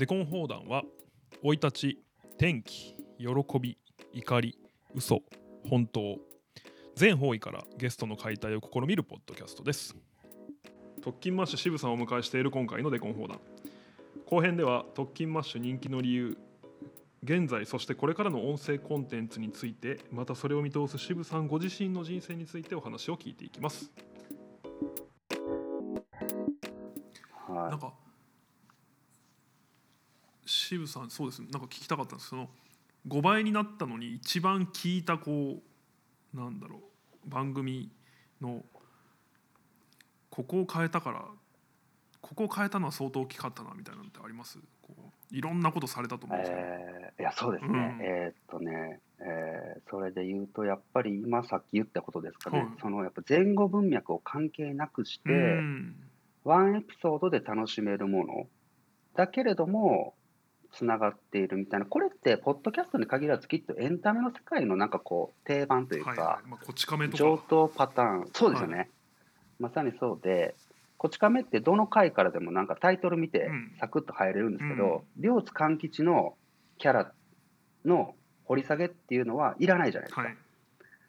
[0.00, 0.82] デコン放談は
[1.42, 1.98] 生い立ち
[2.38, 3.26] 天気喜
[3.60, 3.76] び
[4.14, 4.58] 怒り
[4.94, 5.20] 嘘
[5.68, 6.16] 本当。
[6.96, 9.94] 全方位からゲストの解体を試みるポッドキャストです。
[11.02, 13.38] トッキンマッシュ SHIBUさんをお迎えしている今回のデコン放談
[14.24, 16.38] 後編ではトッキンマッシュ人気の理由
[17.22, 23.90] 現在そしてこれからの音声コンテンツについてまたそれを見通す SHIBUさんご自身の人生についてお話を聞いていきます。
[27.46, 27.70] はい。
[27.70, 27.92] なんか
[30.70, 31.42] 渋さんそうです。
[31.42, 32.30] ねなんか聞きたかったんです。
[32.30, 32.48] その
[33.08, 35.60] 5倍になったのに一番聞いたこ
[36.34, 36.80] うなんだろ
[37.26, 37.90] う番組
[38.40, 38.64] の
[40.30, 41.24] ここを変えたから
[42.20, 44.58] ここを変えたのは相当大きかったなみたいなのってあります？
[44.82, 44.94] こ
[45.32, 48.06] ういろんなことされたと思うんですけど、えーいやそうですね、うん。
[48.06, 52.68] えーっとね、えーそれで言うとやっぱり今さっき言ったことですかね、はい。
[52.80, 55.96] そのやっぱ前後文脈を関係なくして、うん。
[56.44, 58.46] ワンエピソードで楽しめるもの。
[59.16, 60.14] だけれども
[60.72, 61.86] つながっているみたいな。
[61.86, 66.48] これってポッドキャストに限らずきっとエンタメの世界のなんかこう定番というか、はいはい。
[66.48, 68.30] まあ、こち亀と上か等パターン。
[68.32, 68.84] そうですよね、は
[69.58, 70.54] まさにそうで
[70.96, 73.72] こち亀ってどの回からでもなんかタイトル見てうん。
[73.80, 76.34] サクッと入れるんですけど、両津勘吉の
[76.78, 77.12] キャラ
[77.84, 80.36] の掘り下げっていうのはいらないじゃないですか、はい。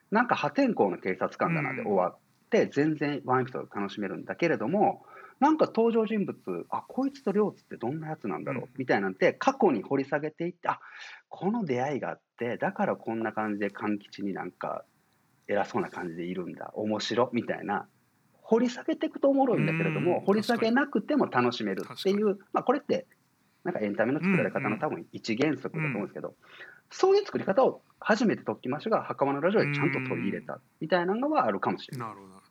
[0.10, 1.88] なんか破天荒な警察官だなでうん。
[1.88, 2.18] 終わっ
[2.50, 5.04] て全然ワンエピソード楽しめるんだけれども
[5.42, 6.38] なんか登場人物
[6.70, 8.70] あこいつと両津ってどんなやつなんだろう、うん。
[8.78, 10.80] みたいなんて過去に掘り下げていってあ
[11.30, 14.86] この出会いがあってだからこんな感じで勘吉になんか
[15.48, 17.88] 偉そうな感じでいるんだ面白みたいな
[18.44, 20.26] 掘り下げていくとおもろいんだけれども、うん。
[20.26, 23.08] 掘り下げなくても楽しめるってい確う、まあ、これって
[23.64, 26.36] なんかエンタメの作られ方の多分一原則だと思うんですけど、
[26.92, 32.08] そういう作り方を初めて特訓マッシュが袴のラジオでちゃんと取り入れたみたいなのはあるかもしれない。
[32.10, 32.42] なるほど。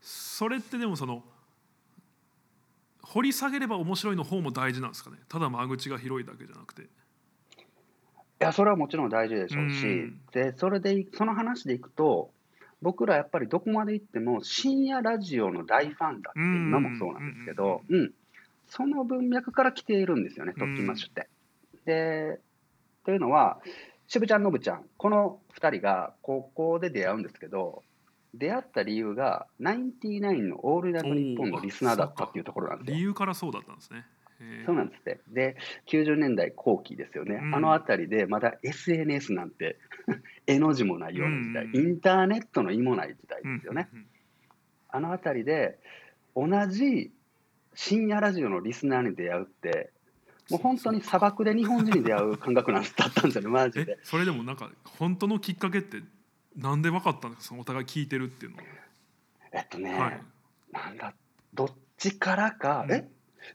[0.00, 1.24] それってでもその
[3.08, 5.16] 掘り下げれば面白いの方も大事なんですかね？
[5.28, 6.82] ただ間口が広いだけじゃなくて。
[6.82, 6.86] い
[8.40, 10.20] やそれはもちろん大事でしょうし、うん。
[10.32, 12.30] でそれでいその話でいくと
[12.82, 18.12] 僕らやっぱりどこまで行っても深夜ラジオの大ファンだって今もそうなんですけど、うん。
[18.68, 21.28] その文脈から来ているんですよね特訓マッシュって。
[21.84, 22.40] で
[23.04, 23.58] というのは
[24.08, 27.82] 渋ちゃんのぶちゃんこの2人が高校で出会うんですけど
[28.34, 33.02] 出会った理由がナインティナインの「オールナイトニッポン」のリスナーだったっていうところなんですよ理。
[33.02, 34.04] 由からそうだったんですね
[34.66, 35.20] そうなんですって。
[35.28, 35.56] で、
[35.86, 37.36] 90年代後期ですよね。
[37.36, 39.78] うんあの辺りでまだ SNS なんて
[40.46, 43.88] 絵の字もないような時代、うんインターネットの意もない時代うんですよね。
[43.92, 44.06] うんうん
[44.88, 45.78] あの辺りで
[46.34, 47.12] 同じ
[47.74, 49.90] 深夜ラジオのリスナーに出会うって、
[50.48, 53.98] もう本当に砂漠で日本人に出会う感覚なんだったんですよね、マジえで。
[54.02, 56.02] それでもなんか本当のきっかけって
[56.56, 57.48] なんで分かったんですか？
[57.48, 58.58] そのお互い聞いてるっていうの
[59.52, 60.20] えっとね、ははい。
[60.72, 61.14] なんだ、
[61.54, 62.92] どっちからか、うん。
[62.92, 63.08] え？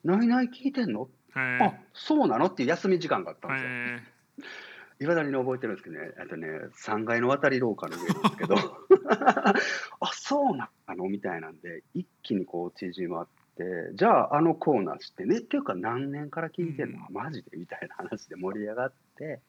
[0.04, 1.10] 何々聞いてんの？
[1.36, 2.46] へあそうなの？
[2.48, 3.70] っていう休み時間があったんですよ。
[3.70, 6.48] えいまだに覚えてるんですけどね、あとね、
[6.86, 8.56] 3階の渡り廊下の上なんですけど、
[10.00, 11.10] あそうなの？
[11.10, 13.64] みたいなんで、一気にこう縮まって、
[13.96, 17.16] じゃあ、あのコーナー知ってね、っていうか、何年から聞いてんの、うん。
[17.16, 17.58] マジで？
[17.58, 19.40] みたいな話で盛り上がって、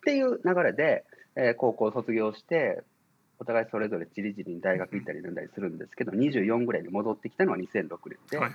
[0.04, 1.04] ていう流れで、
[1.36, 2.82] えー高校卒業して、
[3.38, 8.54] お互いそれぞれちりぢりに大学行ったりなんだりするんですけど、24ぐらいに戻ってきたのは2006年で、はいは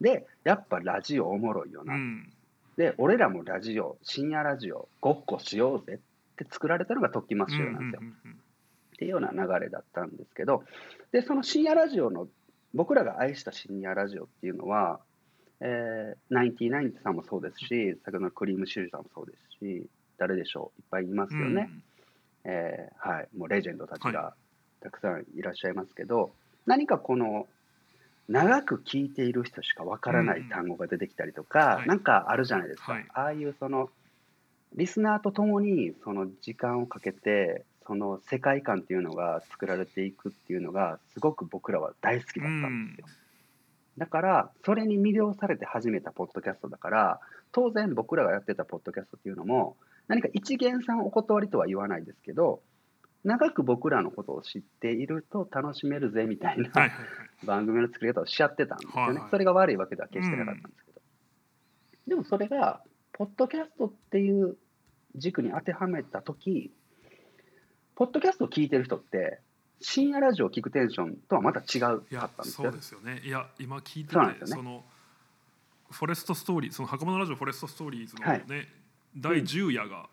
[0.00, 1.94] で、やっぱラジオおもろいよな。
[1.94, 2.32] うん。
[2.76, 8.00] で、俺らもラジオ、深夜ラジオ、ごっこしようぜって作られたのがトッキンマッシュなんですよ。
[8.00, 8.36] うんうんうん
[8.92, 10.62] っていうような流れだったんですけど、
[11.10, 12.28] で、その深夜ラジオの、
[12.72, 15.00] 僕らが愛した深夜ラジオっていうのは、
[15.60, 19.86] えー、ナインティナインさんもそうですし、先ほどのクリームシュージさんもそうですし、
[20.18, 21.68] 誰でしょう、いっぱいいますよね。
[22.44, 24.34] えーはい、もうレジェンドたちが
[24.80, 26.32] たくさんいらっしゃいますけど、
[26.66, 27.46] 何かこの
[28.28, 31.88] 長く聞いている人しかわからない単語が出てきたりとか、はい。
[31.88, 33.06] なんかあるじゃないですか、はい。
[33.14, 33.90] ああいうその
[34.74, 43.06] リスナーと共にその時間をかけてその世界観っていうのが作られていくっていうのがすごく僕らは大好きだったんですよ。
[43.98, 47.20] だからそれに魅了されて始めたポッドキャストだから
[47.52, 49.76] 当然僕らがやってたポッドキャストっていうのも
[50.08, 52.60] 何か一元さんお断りとは言わないですけど
[53.24, 56.70] 長く僕らのことを知っていると楽しめるぜみたいな、
[57.44, 59.30] 番組の作り方をしちゃってたんですよね、はいはい。
[59.30, 61.00] それが悪いわけでは決してなかったんですけど、
[62.08, 62.82] でもそれが
[63.12, 64.56] ポッドキャストっていう
[65.14, 66.72] 軸に当てはめた時
[67.94, 69.38] ポッドキャストを聞いてる人って
[69.80, 72.64] 深夜ラジオを聞くテンションとはまた違うかったんですよ。
[72.64, 73.20] そうですよね。
[73.24, 74.34] いや今聞いててそね。
[74.46, 74.84] その
[75.90, 78.44] フォレストストーリーその袴のラジオフォレストストーリーズのはい。
[78.48, 78.66] ね、
[79.16, 80.08] 第10夜が、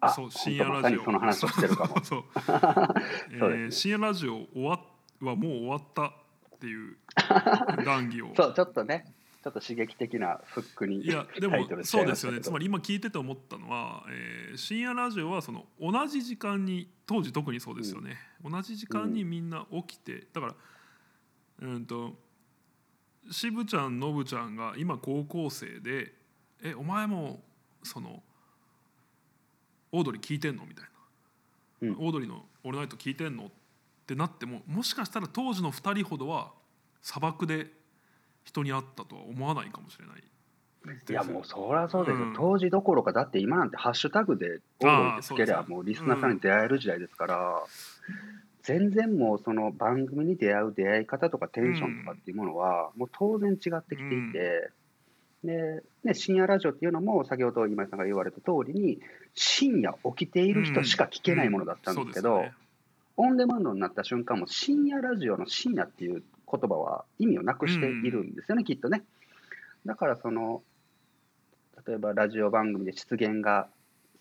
[0.00, 1.04] あそう深夜ラジオ。
[1.04, 1.94] その話をしてるかも。
[3.70, 4.80] 深夜ラジオ終わ
[5.20, 6.96] はもう終わったっていう
[7.84, 8.34] 談義を。
[8.34, 9.12] そうちょっとね
[9.42, 12.40] ちょっと刺激的なフックにいやでもそうですよね。
[12.40, 20.54] つまり今聞いてて思ったのは、えー深夜ラジオはその同じ時間に当時特にそうですよね、同じ時間にみんな起きてだから
[21.68, 22.16] うんと
[23.30, 26.14] 渋ちゃんのぶちゃんが今高校生で
[26.62, 27.42] 「えお前も
[27.84, 28.22] その
[29.92, 30.90] オードリー聞いてんの?」みたいな、
[31.88, 33.50] うんオードリーの「オールナイト聞いてんの?」っ
[34.06, 36.52] てなってももしかしたら当時の2人ほどは
[37.02, 37.70] 砂漠で
[38.44, 40.22] 人に会ったとは思わないかもしれない。
[41.08, 47.64] いやもうそりゃそうですよ、うん当時どころかだって今なんてハッシュタグでオードリーでつけりゃもうリスナーさんに出会える時代ですから、
[48.62, 54.70] 全然もうその番組に出会う出会い方とかテンションとかっていうものはもう当然違ってきていて、
[55.44, 58.98] でね、深夜ラジオっていうのも先ほど今井さんが言われた通りに
[59.34, 62.64] 深夜起きている人しか聞けないものだったんですけど、うんそうですよね。
[63.16, 69.04] オンデマンドになった瞬間も深夜ラジオの深夜っていう言葉は意味をなくしているんですよね、きっとね。
[69.86, 70.62] だからその
[71.86, 73.68] 例えばラジオ番組で出現が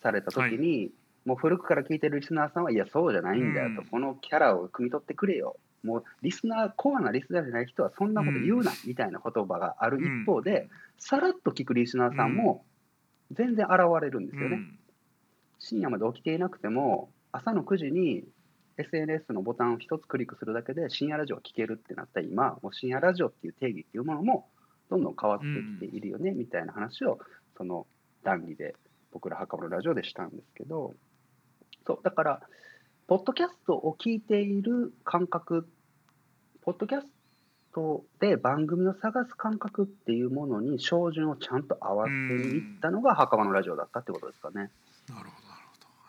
[0.02, 0.92] された時に、
[1.26, 3.88] もう古くから聞いてるリスナーさんはいやそうじゃないんだよと、うん。
[3.88, 12.66] このキャラを汲み取ってくれよもうリスナーコアなリスナーじゃない人はそんなこと言うな、みたいな言葉がある一方で、さらっと聞くリスナーさんも
[13.32, 14.56] 全然現れるんですよね。
[14.56, 14.80] うん。
[15.60, 18.24] 深夜まで起きていなくても朝の9時に
[18.78, 24.48] SNS のボタンを一つクリックするだけで深夜ラジオが聞けるってなった今もう深夜ラジオっていう定義っていうものも
[24.90, 25.46] どんどん変わって
[25.86, 27.20] きているよね、みたいな話を
[27.58, 27.88] その
[28.24, 28.76] 談義で
[29.12, 30.94] 僕ら墓場のラジオでしたんですけど
[31.86, 32.42] そうだから
[33.08, 35.68] ポッドキャストを聞いている感覚
[36.66, 37.08] ポッドキャス
[37.74, 42.18] トで番組を探す感覚っていうものに照準をちゃんと合わせに
[42.56, 44.56] いったのが墓場のラジオだったってことですかね。
[44.56, 44.70] なる
[45.10, 45.30] ほどなる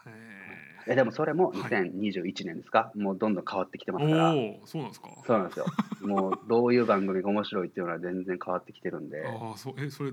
[0.04, 0.10] ほど。
[0.10, 4.32] へえでもそれもはい2021年ですか、もうどんどん変わってきてますーから、
[4.66, 5.08] そうなんですか？
[5.26, 5.66] そうなんですよ、
[6.02, 10.12] もうどういう番組が面白いっていうのは全然変わってきてるんで、ああそうえそれ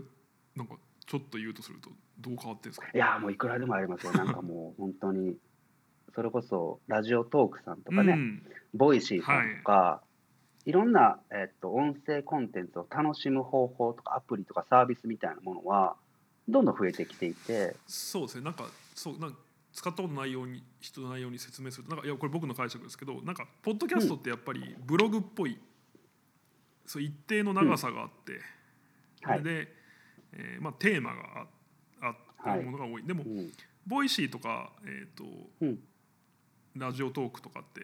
[0.56, 1.90] なんかちょっと言うとすると
[2.20, 2.88] どう変わってんですか？
[2.94, 5.36] いやもういくらでもありますよ、なんかもう本当に、
[6.16, 8.44] それこそラジオトークさんとかね、うん。
[8.74, 10.02] ボイシーさんとか、
[10.66, 15.96] い、ろんな、えっと、音声コンテンツを楽しむ方法とか、アプリとかサービスみたいなものは、
[16.48, 18.44] どんどん増えてきていて、そうですね。
[18.44, 18.66] なんか
[18.96, 19.38] そうなんか
[19.74, 25.58] 使ったことないように人のないように説明するとなんかいやこれ僕の解釈ですけどなんかポッドキャストってやっぱりブログっぽい、
[26.86, 28.40] そう一定の長さがあって、
[29.22, 29.44] はい。
[29.44, 29.68] で、
[30.34, 31.48] えーまあ、テーマが
[32.02, 33.52] ああってものが多い、でもうん。
[33.88, 35.24] ボイシーとか、えーと
[35.62, 35.80] うん。
[36.76, 37.82] ラジオトークとかって、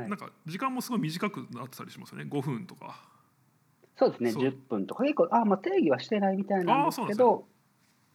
[0.00, 0.08] はい。
[0.10, 2.24] なんか時間もすごい短くなってたりしますよね。
[2.30, 3.08] 5分とか。
[3.98, 4.42] そうですね、そう。
[4.44, 7.46] 10分とか、結構、あまあ、定義はしてないみたいなんですけど、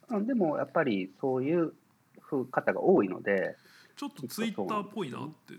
[0.09, 1.73] うんでもやっぱりそういう
[2.29, 3.55] 風方が多いので、
[3.95, 5.53] ちょっとツイッターっぽいなって。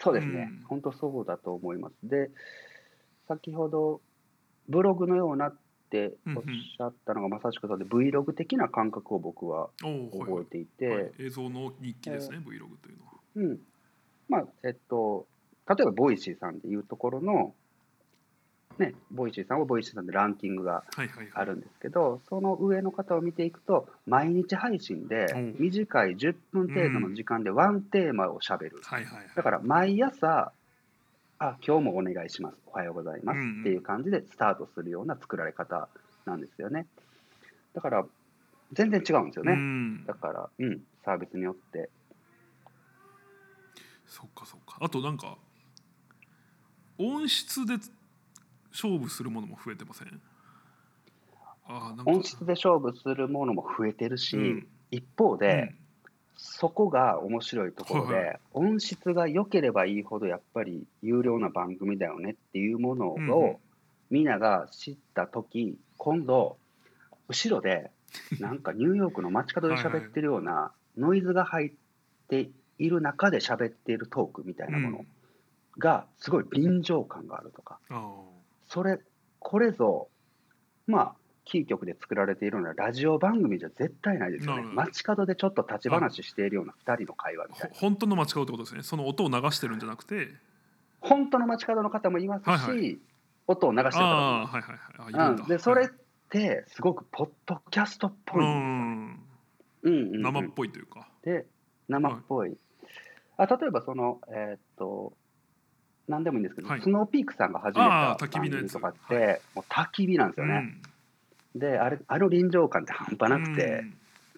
[0.00, 0.64] そうですね、うん。
[0.64, 1.94] 本当そうだと思います。
[2.02, 2.30] で、
[3.28, 4.00] 先ほど、
[4.68, 5.56] ブログのようなっ
[5.88, 11.12] ておっしゃったのがまさしくそうで、Vlog 的な感覚を僕は覚えていて、はい。
[11.20, 13.12] 映像の日記ですね、Vlog というのは。
[13.36, 13.58] うん。
[14.28, 15.26] まあえっと、
[15.68, 17.54] 例えばボイシーさんでいうところの、
[18.78, 21.30] ね、ボイシーさんはボイシーさんでランキングがはいはいはい。
[21.34, 28.80] あるんですけど、その上の方を見ていくと、毎日配信でうん短い10分程度の時間でワンテーマをしゃべる。
[28.82, 29.26] はいはいはい。
[29.34, 30.52] だから毎朝、
[31.38, 35.88] あ今日もお願いします、おはようございますうんうんっていう感じでスタートするような作られ方
[36.24, 36.86] なんですよね。
[37.74, 38.06] だから、
[38.72, 39.52] 全然違うんですよね。
[39.52, 41.88] うんだから、うん、サービスによって。
[44.06, 44.78] そっかそっか。
[44.80, 45.38] あとなんか
[46.98, 47.74] 音質で
[48.72, 50.20] 勝負するものも増えてません？
[51.66, 52.10] あーなんか。
[52.10, 54.66] 音質で勝負するものも増えてるし、うん。
[54.90, 55.86] 一方で、うん。
[56.38, 63.58] そこが面白いところで、はいは音質が良ければいいほどやっぱり有料な番組だよねっていうものを、
[64.10, 66.58] みんなが知った時今度
[67.28, 67.90] 後ろで
[68.38, 71.72] なんかニューヨークの街角で喋ってるようなノイズが入っ
[72.28, 75.04] ている中で喋っているトークみたいなもの
[75.78, 78.12] がすごい臨場感があるとか、あ
[78.66, 78.98] それ
[79.38, 80.08] これぞ
[80.86, 81.14] まあ
[81.44, 84.64] キー局で作られているようなラジオ番組じゃ絶対ないですよね。
[84.74, 87.74] 街角でちょっと立ち話しているような2人の会話あみたいな。
[87.74, 88.82] ほ本当の街角ってことですね。
[88.82, 90.28] その音を流してるんじゃなくて。
[91.00, 92.98] 本当の街角の方もいますし、はいは
[93.46, 94.62] 音を流してる方もいはいはい。
[94.98, 95.42] あいるんだ。
[95.42, 95.94] うん、でそれっはい
[96.28, 98.44] てすごくポッドキャストっぽい。
[98.44, 99.20] ん。
[99.82, 101.08] うんうん生っぽいというか。
[101.22, 101.46] で
[101.88, 102.56] 生っぽい、
[103.36, 105.12] あ例えばそのえーっと
[106.08, 106.82] 何でもいいんですけど、はい。
[106.82, 110.74] スノーピークさんが始めあたー焚き火のとかって、もう焚き火なんですよね、
[111.54, 113.84] であれあの臨場感って半端なくて、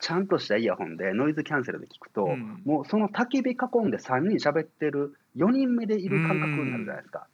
[0.01, 2.63] ちゃんとしたイヤホンでノイズキャンセルで聞くと、うん。
[2.65, 7.27] もうその焚き火囲んで3人喋ってる4人目でいる感覚になるじゃないですか。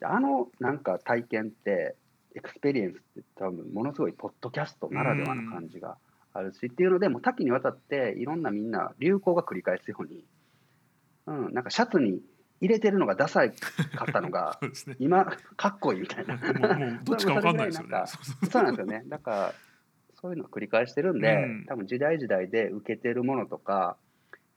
[0.00, 1.94] であのなんか体験って
[2.34, 5.96] experience って多分ものすごいポッドキャストならではの感じが
[6.32, 10.24] あるし、っていうのでもう多岐にわたっていろんなみんな流行が繰り返すように、
[11.26, 12.20] うん、なんかシャツに
[12.62, 14.96] 入れてるのがダサいかったのが ね。
[15.00, 15.24] 今
[15.56, 16.36] かっこいいみたいな。
[17.02, 18.04] どっちかわかんないですよね。
[18.48, 19.02] そうなんですよね。
[19.08, 19.54] だから
[20.14, 21.66] そういうのを繰り返してるんで、うん。
[21.66, 23.96] 多分時代時代で受けてるものとか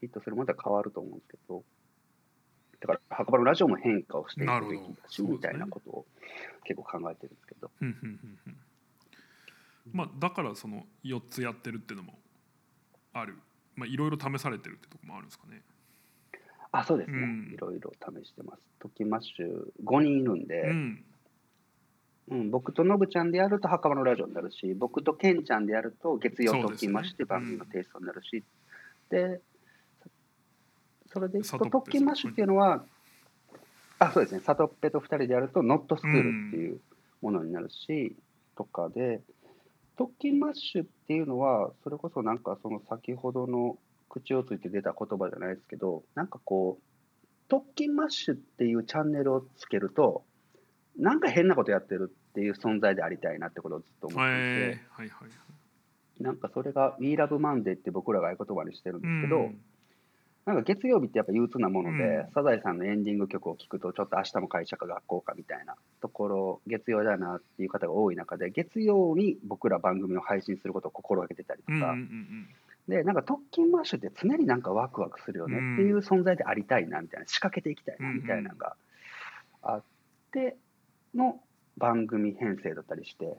[0.02, 1.64] ヒットするものは変わると思うんですけど
[2.82, 6.06] だから墓場のラジオも変化をしていくべきだし、ねみたいなことを
[6.64, 7.72] 結構考えてるんですけど。
[7.82, 8.58] うんうんうんうん。
[9.92, 12.20] まあだからその4つやってるっていうのも
[13.14, 13.36] ある。
[13.76, 15.64] まあいろいろ試されてるってとこもあるんですかね
[16.80, 17.54] あそうですね、うん。
[17.54, 18.62] いろいろ試してます。
[18.80, 21.04] トキマッシュ5人いるんで、うん。
[22.28, 27.40] うん、僕とノブちゃんでやると墓場のラジオになるし、僕とケンちゃんでやると月曜ときましてそうですね。
[27.40, 28.44] 番組のテイストになるし、
[29.10, 29.42] で、
[31.14, 32.84] それでいくサトッペとときましっていうのは、
[34.00, 36.82] あ、そうですね、サトッペと2人でやるとノットスクールっていう
[37.22, 38.16] ものになるし、
[38.58, 39.22] とかで、
[39.98, 43.78] トッキンマッシュっていうのは、それこそなんかその先ほどの
[44.20, 46.84] 口をついて出た言葉じゃないですけど、なんかこう、
[47.48, 50.24] トッキンマッシュっていうチャンネルをつけると、
[50.98, 55.30] なんか変なことやってるっていう存在でありたいなってことをずっと思っていて、えーはいはい
[56.20, 59.60] なんかそれが We Love Monday って僕らが合言葉にしてるんですけど、うん。
[60.46, 62.32] なんか月曜日ってやっぱ憂鬱なもので、うん。
[62.34, 72.48] サザエさんのエンディング曲を聴くと、ちょっと明日も会社か学校かみたいなところ、月曜だなっていう方が多い中で、月曜に僕ら番組を配信することを心がけてたりとか、うんうんうん
[72.88, 78.76] で、なんか特勤マッシュって常になんかワクワクするよねっていう存在でありたいなみたいな、仕掛けていきたいなみたいなのが
[79.62, 79.84] あっ
[80.32, 80.58] て
[81.16, 81.40] の
[81.78, 83.38] 番組編成だったりして、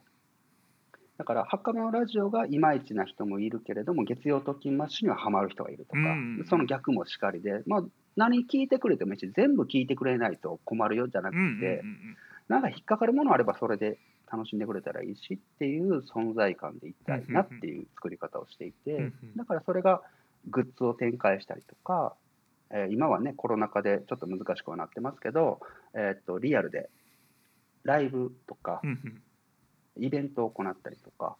[1.19, 7.85] だから、墓場のラジオがいまいちな人もいるけれども、月曜特勤マッシュにはハマる人がいるとか、うんその逆もしかりで、まあ、
[8.17, 11.83] 何聞いてくれてもいいし、全部聞いてくれないと困るよじゃなくて、
[12.49, 13.99] なんか引っかかるものあればそれで
[14.31, 20.03] 楽しんでくれたらいいしっていう存在感でいたいなっていう作り方をしていて、うんうんだからそれが
[20.49, 22.15] グッズを展開したりとか、
[22.71, 25.61] えー今はねコロナ禍でちょっと難しくはなってますけど、
[25.95, 26.89] えーっとリアルで
[27.85, 29.23] ライブとかうんうん。
[29.99, 31.37] イベントを行ったりとか、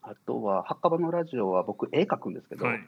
[0.00, 2.80] あとは墓場のラジオは僕絵描くんですけど、はい。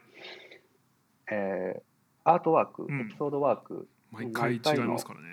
[1.33, 1.83] えー
[2.29, 3.01] アートワーク、うん。
[3.03, 5.27] エピソードワーク毎回違いますからね。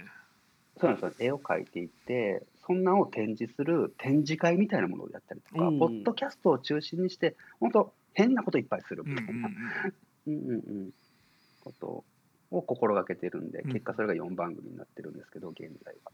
[0.79, 1.27] そうなんですよ。
[1.27, 9.49] 絵を描いていってそんなを展示する展示会みたいなものをやったりとかおーポッドキャストを中心にして本当変なこといっぱいするうんうんみたいな、
[10.27, 10.55] うんうんうん。
[10.55, 10.91] うん
[11.61, 12.03] こと
[12.51, 13.71] を心がけてるんでうん。
[13.71, 16.11] 結果それが4番組になってるんですけど現在は。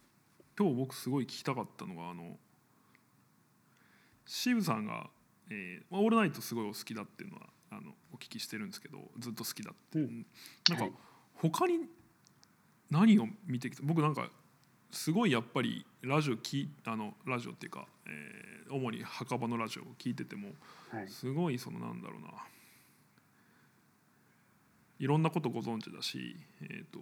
[0.59, 2.37] 今日僕すごい聞きたかったのがあの
[4.25, 5.09] 渋さんが、
[5.49, 10.25] えーまあオールナイトすごいお好きだっていうのはあのお聞きしてるんですけどずっと好きだって、うん。
[10.69, 10.93] なんか、はい。
[11.35, 11.79] 他に
[12.91, 13.83] 何を見てきた？
[13.83, 14.29] 僕なんか
[14.91, 20.49] すごいやっぱりラジオきあのラジオっていうか、えー主に墓場のラジオを聞いてても
[20.91, 21.07] はい。
[21.07, 22.29] すごいそのなんだろうな。
[24.99, 26.99] いろんなことご存知だし、えー、と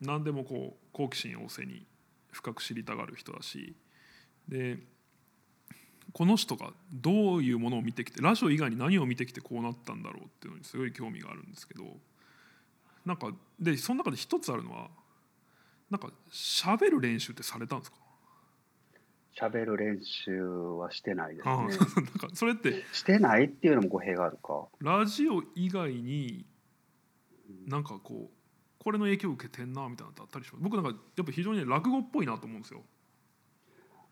[0.00, 1.84] 何でもこう好奇心旺盛に
[2.30, 3.74] 深く知りたがる人だし
[4.48, 4.78] で
[6.14, 11.84] この人がどういうものを見てきてラジオ以外に何を見てきてこうなったんだろうっていうのにすごい興味があるんですけど
[13.04, 13.28] なんか
[13.60, 14.88] でその中で一つあるのは
[15.92, 17.98] なんか喋る練習ってされたんですか？
[19.38, 21.54] 喋る練習はしてないですね。
[21.54, 24.68] なんかそれってしてないっていうのも語弊があるか。
[24.80, 26.46] ラジオ以外に
[27.66, 30.62] なんかこうこれの影響を受けてんなみたいなのあったりします？
[30.62, 32.82] 僕なんかやっぱ非常に落語っぽいなと思うんですよ。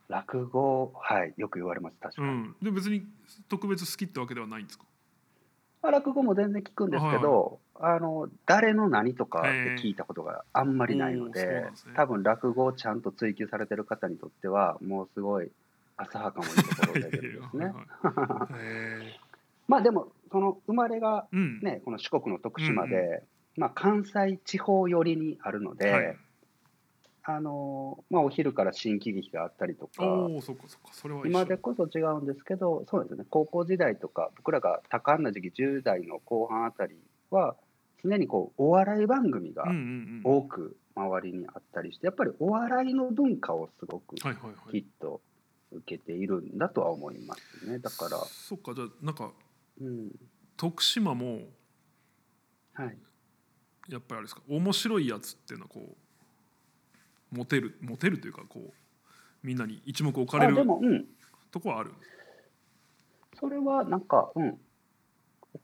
[0.08, 2.28] 落語、はい、よく言われます、確かに。
[2.28, 3.04] うん、で別に
[3.48, 4.84] 特別好きってわけではないんですか？
[5.82, 9.48] まあ落語も全然聞くんですけど、あの誰の何とかって
[9.82, 11.70] 聞いたことがあんまりないのへーおーでね。
[11.96, 15.50] 多分落語をちゃんと追求されてる方にとってはもうすごい
[15.96, 17.72] 浅はかもいいところレベルですね。
[19.68, 21.60] まあでもその生まれがーうん。
[21.60, 23.20] ねこの四国の徳島で、うん
[23.56, 26.16] まあ、関西地方寄りにあるので、はい、
[27.24, 30.04] あのまあ、お昼から新喜劇があったりとか
[31.26, 36.96] 今でこそ違うんですけど、そうですね、高校時代とか、僕らが多感な時期、10代の後半あたり
[37.30, 37.56] は、
[38.02, 39.64] 常にこうお笑い番組が
[40.24, 45.20] 多く周りにあったりして、やっぱりお笑いの文化をすごくきっと
[45.72, 47.78] 受けているんだとは思いますね。
[47.78, 49.30] だから、そっかじゃあなんか
[49.80, 50.10] うん、
[50.58, 51.40] 徳島も
[52.74, 52.98] はい、
[53.88, 55.96] やっぱりあれですか面白いやつっていうのはこ
[57.32, 58.72] うモテるモテるというかこう
[59.42, 61.06] みんなに一目置かれるあでも、うん、
[61.50, 61.92] とこはある？
[63.38, 64.58] それはなんか、うん、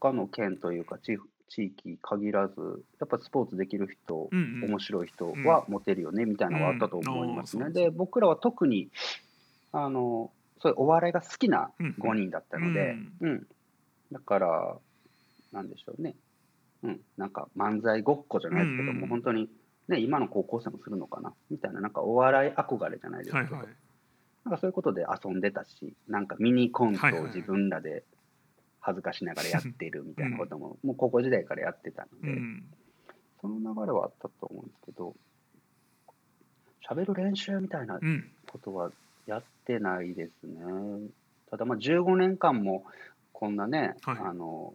[0.00, 2.54] 他の県というか地、地域限らず
[3.00, 4.70] やっぱスポーツできる人、うんうん。
[4.70, 7.70] 面白い人はモテるよねみたいなのがあったと思いますね。
[7.70, 8.88] で僕らは特に
[9.72, 13.46] あのそういうお笑いが好きな5人だったので、うん
[14.12, 14.76] だから
[15.52, 16.14] なんでしょうね、
[16.84, 19.08] うん、なんか漫才ごっこじゃないですけども、うんうん。
[19.08, 19.48] 本当に、
[19.88, 23.68] ね、今の高校生もするのかなみたいななんかお笑い憧れじゃないですけど、はいはい。
[24.44, 28.04] なんかそういうことで遊んでたし、なんかミニコントを自分らで
[28.86, 32.62] 恥ずかしながらやってるみたいなことも、もう高校時代からやってたので、うん。
[33.40, 35.16] その流れはあったと思うんですけど、
[36.88, 38.30] 喋る練習みたいなうん。
[38.48, 38.92] ことは
[39.26, 40.60] やってないですね。
[41.50, 42.84] ただまあ15年間も
[43.32, 44.18] こんなね、はい。
[44.20, 44.74] あの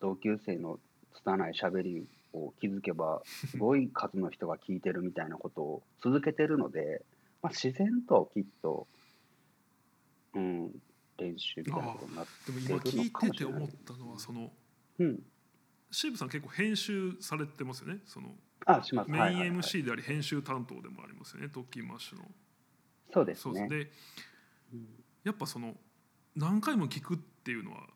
[0.00, 0.78] 同級生の
[1.14, 7.02] 拙い喋りを気づけばすごい数の人が聞いてるみたいなことを続けてるので、
[7.42, 8.86] まあ、自然ときっと、
[10.34, 10.70] うん、
[11.18, 14.50] 練習みたいなことになってでも今聞いてて思ったのはその
[14.98, 15.20] うん、
[15.90, 18.00] シーブさん結構編集されてますよね。
[18.06, 18.28] その
[18.66, 19.10] あします。
[19.10, 19.58] メインはいはいはい。
[19.58, 21.48] MC であり編集担当でもありますよね。
[21.48, 22.24] トッキーマッシュの。
[23.12, 23.68] そうですね。
[23.68, 23.90] で
[24.72, 24.88] うん
[25.24, 25.74] やっぱその
[26.34, 27.86] 何回も聞くっていうのは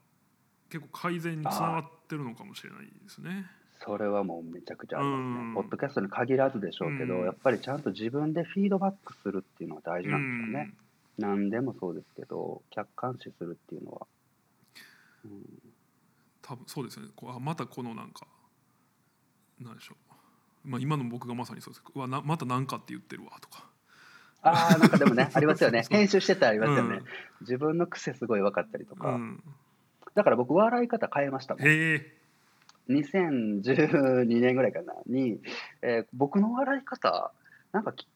[0.70, 3.46] 結構改善につながってるのかもしれないですね。
[3.84, 5.48] それはもうめちゃくちゃありますうん。
[5.48, 5.54] ね。
[5.54, 7.24] ポッドキャストに限らずでしょうけど、うん。
[7.24, 10.74] やっぱりちゃんと自分でフィードバックするっていうのは大事なんですよね。
[11.18, 14.06] 何でもそうですけど、客観視するっていうのは。
[15.24, 15.42] うん
[16.42, 18.24] 多分そうですねこうあまたこのなんか
[19.60, 19.96] なんでしょ
[20.64, 23.68] う、まあ、今の僕がまさにそうですうわなまた何かって言ってるわとか
[24.42, 25.84] ああ、なんかでもね、 ありますよね。
[25.90, 26.96] 編集してたらありますよね。
[26.98, 27.04] うん
[27.40, 29.08] 自分の癖すごい分かったりとか。
[29.10, 29.42] うん、
[30.14, 31.66] だから僕、笑い方変えましたもん。
[31.66, 32.16] へえ
[32.88, 35.40] 2012年ぐらいかな、に、
[35.82, 37.32] えー僕の笑い方、
[37.72, 38.06] なんかき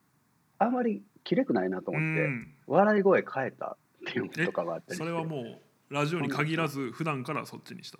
[0.58, 2.54] あんまりきれくないなとう思って、ん。
[2.66, 4.98] 笑い声変えたっていうのとかがあったり。
[4.98, 5.60] それはもう
[5.94, 7.98] ラジオに限らず普段からそっちにした？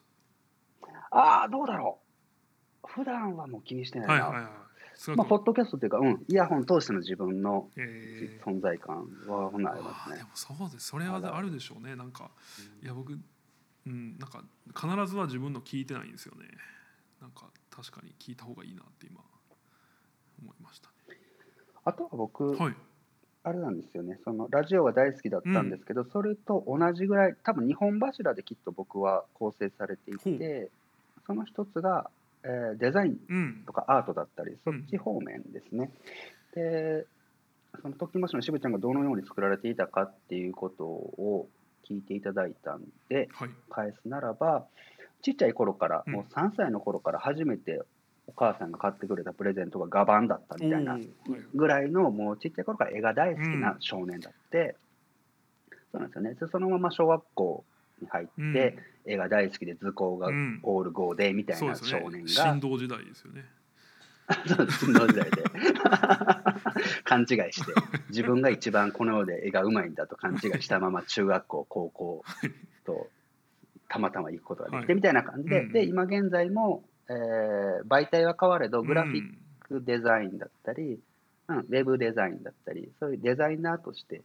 [1.11, 1.99] ああ、どうだろ
[2.85, 2.89] う。
[2.89, 4.15] 普段はもう気にしてないな。
[4.15, 5.17] はいはいはい。
[5.17, 8.51] まあ、ポッドキャストっていうか、うん、イヤホン通しての自分のえー。
[8.51, 10.17] 存在感はほんならありますね。
[10.17, 10.23] で。
[10.23, 10.89] もそうです。
[10.89, 11.97] それはあるでしょうね。
[11.97, 12.31] なんか
[12.83, 13.19] いや僕
[13.87, 16.47] うんなんか必ずは自分の聞いてないんですよね。
[17.21, 19.21] なんか確かに聞いた方がいいなって今
[20.43, 20.89] 思いました
[21.85, 22.75] あとは僕、はい
[23.43, 25.71] あれなんですよね、そのラジオが大好きだったん。
[25.71, 30.71] ですけど、それと同じぐらい、多分日本柱できっと僕は構成されていほて、
[31.27, 32.11] その一つが、
[32.43, 33.63] えーデザインうん。
[33.67, 34.81] とかアートだったり、そうん。
[34.81, 35.91] っち方面ですね。
[36.55, 37.07] で、
[37.81, 41.49] その時しの渋ちゃんがどのように作られていたかっていうことを
[41.89, 43.51] 聞いていただいたんで、はい。
[43.71, 44.67] 返すならば、
[45.23, 46.13] ちっちゃい頃から、うん。
[46.13, 47.81] もう3歳の頃から初めて
[48.31, 50.99] お母さんが買ってくれたプレゼントがガバンだったみたいな
[51.55, 54.77] ぐらいの、もうちっちゃい頃から絵が大好きな少年だって、
[55.93, 56.35] そうなんですよね。
[56.35, 57.65] でそのまま小学校
[58.01, 59.13] に入って、うん。
[59.13, 60.61] 絵が大好きで図工がうん。
[60.63, 63.45] オール5でみたいな少年ねが、振動時代ですよね。
[64.47, 64.87] そうです。
[64.87, 65.43] 振動時代で。
[67.05, 67.73] 勘違いして。
[68.11, 72.25] 自分が一番この世で絵がうまいんだと勘違いしたまま中学校高校
[72.85, 73.09] と
[73.89, 74.95] たまたま行くことができてはい。
[74.97, 75.73] みたいな感じで、うん。
[75.73, 80.99] で今現在も、えー媒体は変われどグラフィッうんクデザインだったり、
[81.49, 84.23] うん、ウェブデザインだったりそういうデザイナーとして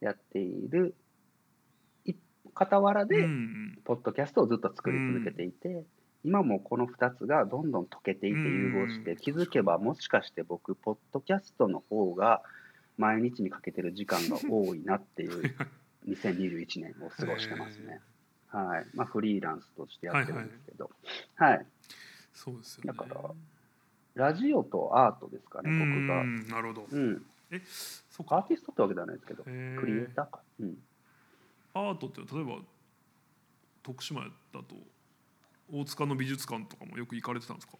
[0.00, 0.94] やっている
[2.04, 2.12] い
[2.54, 5.84] 傍らで、うんポッドキャストをずっと作り続けていて、
[6.24, 12.42] 今もこの2つがどんどん溶けていてうん融合して、気づけばもしかして僕ポッドキャストの方が
[12.98, 15.54] 毎日にかけてる時間が多いなっていう
[16.08, 18.00] 2021年を過ごしてますね。
[18.48, 18.86] はい。
[18.94, 20.90] まあ、フリーランスとしてやってるんですけど、
[21.34, 21.66] はい
[22.32, 22.88] そうですよね。
[22.88, 23.30] だから
[24.14, 26.20] ラジオとアートですかね、僕が。
[26.20, 26.86] うんなるほど。
[26.90, 30.40] うん、えそアーティストってわけではないですけど、クリエイターか。
[30.60, 30.78] うん。
[31.74, 32.58] アートって例えば
[33.82, 34.64] 徳島だと
[35.72, 37.76] 大塚の美術館とかもよく行かれてたんですか？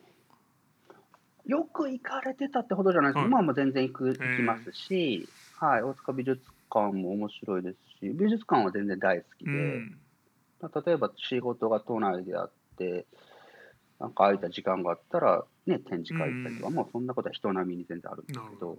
[1.47, 3.23] よく行かれてたってほどじゃないです。
[3.23, 3.29] けど、はい。
[3.29, 9.99] 今はもう全然行く行きますし、はい、大塚美術館も面白いですし、美術館は全然大好きで、うん
[10.61, 13.07] まあ例えば仕事が都内であって、
[13.99, 16.75] なんか空いた時間があったら、ね、展示会行ったりとか、うん。
[16.75, 18.79] もうそんなことは人並みに全然あるんですけど、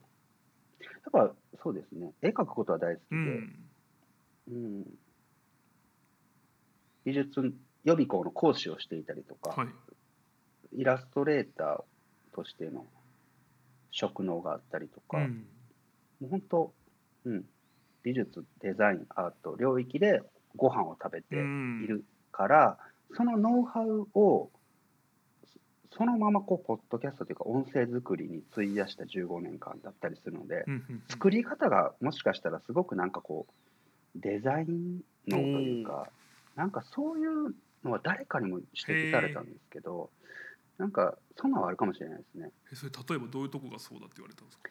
[1.05, 1.31] だから
[1.63, 3.67] そうですね、絵描くことは大好きで、うん。
[4.49, 4.85] うん。
[7.05, 9.67] 美術予備校の講師をしていたりとか、はい。
[10.73, 12.85] イラストレーターとしての
[13.91, 15.47] 職能があったりとか、うん。
[16.19, 16.73] もう本当、
[17.25, 17.45] うん、
[18.03, 20.21] 美術、デザイン、アート、領域で
[20.57, 22.77] ご飯を食べているから、
[23.15, 24.49] そのノウハウを
[25.89, 36.07] そそのままこうポッドキャストというか音声作りに費やした15年間だったりするので、うんうん作り方がもしかしたらすごくなんかこうデザイン能というか、
[36.55, 40.09] なんかそういうのは誰かにも指摘されたんですけど、
[40.77, 42.51] なんかそんなんはあるかもしれないですね。
[42.71, 44.69] えそれ例えばどういうとこがそうだって言われたんですか？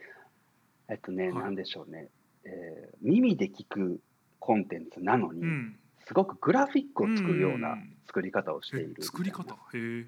[0.89, 1.45] えっとね、はい。
[1.45, 2.09] なんでしょうね、
[2.45, 4.01] えー耳で聞く
[4.39, 5.77] コンテンツなのに、うん。
[6.07, 7.93] すごくグラフィックを作るようなうん。
[8.07, 9.55] 作り方をしているえ作り方？
[9.55, 10.07] へえ。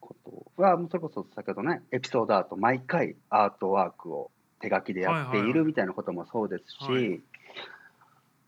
[0.00, 0.14] こ
[0.56, 4.30] とはもうそれこそ先ほどねエピソードアート毎回アートワークを
[4.60, 7.20] 手書きでやってはいはいはいいるみたいなこともそうですし、はい。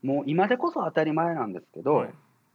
[0.03, 2.11] もう今でこそ当たり前なんですけど、はい。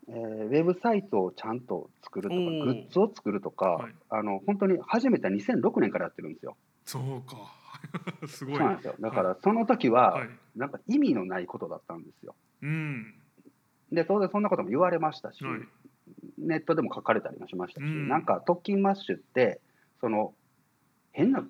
[0.07, 3.93] えーウェブサイトをちゃんと作るとかグッズを作るとか、はい。
[4.09, 6.55] あの本当に始めた2006年からやってるんですよ。
[6.85, 7.35] そうか
[8.27, 8.57] すごい。
[8.57, 8.95] そうなんですよ。
[8.99, 10.29] だからその時は、はい。
[10.55, 12.35] なんか意味のないことだったんですよ。
[12.61, 13.13] うん。
[13.91, 15.59] で当然そんなことも言われましたし、はい。
[16.37, 18.07] ネットでも書かれたりもしましたし、うん。
[18.07, 19.61] なんか特勤マッシュって
[20.01, 20.33] その
[21.11, 21.43] 変な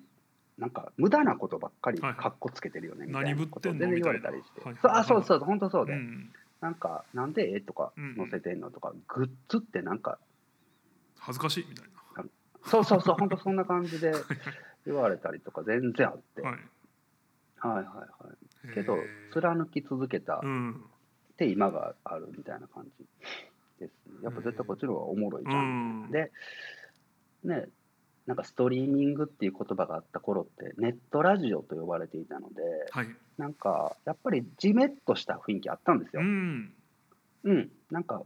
[0.58, 4.76] なんか無駄なことばっかりかっこつけてるよねみたいなことを全然言われみたりして、はい。
[4.82, 6.32] あそうそう本当そうで、うん。
[6.60, 7.52] なんかなんで？
[7.54, 8.16] えとかうん。
[8.16, 8.70] 載せてんの？
[8.70, 10.18] とか、グッズってなんか
[11.18, 11.86] 恥ずかしいみたい
[12.64, 14.12] そうそうそう本当そんな感じで
[14.86, 16.58] 言われたりとか全然あって、なはい、
[17.58, 18.04] はいはいは
[18.70, 18.74] い。
[18.74, 18.98] けど
[19.32, 20.84] 貫き続けたうん。
[21.32, 23.04] って今があるみたいな感じ
[23.78, 24.14] ですね。
[24.22, 26.04] やっぱ絶対こっちの方がおもろいじゃん。
[26.04, 26.10] うん。
[26.10, 26.32] で、
[27.44, 27.66] ね、
[28.26, 33.08] なんかストリーミングっていう言葉があった頃ってネットラジオと呼ばれていたので、はい。
[33.36, 36.22] なんかやっぱりジメッとした雰囲気あったんですうよ。
[36.22, 36.72] ん。
[37.44, 38.22] うん、なんか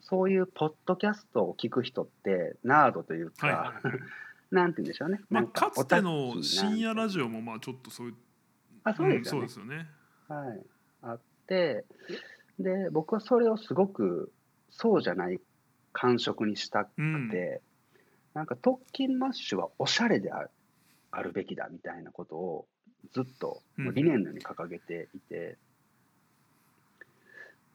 [0.00, 3.86] そういうポッドキャストを聞く人ってナードというか、はい
[4.52, 5.20] なんて言うんでしょうね。
[5.30, 8.16] まあかかつての深夜ラジジオもまあちょっとそういうオ
[8.84, 9.40] あそうですよね。
[9.40, 9.48] うで。
[9.48, 9.88] すよね。
[10.28, 10.60] はい、
[11.02, 11.84] あって
[12.58, 14.30] で僕はそれをすごく
[14.70, 15.40] そうじゃない
[15.92, 17.60] 感触にしたくて、うん。
[18.34, 20.50] なんか特勤マッシュはおしゃれである
[21.10, 22.66] あるべきだみたいなことを
[23.12, 25.56] ずっと理念のように掲げていて、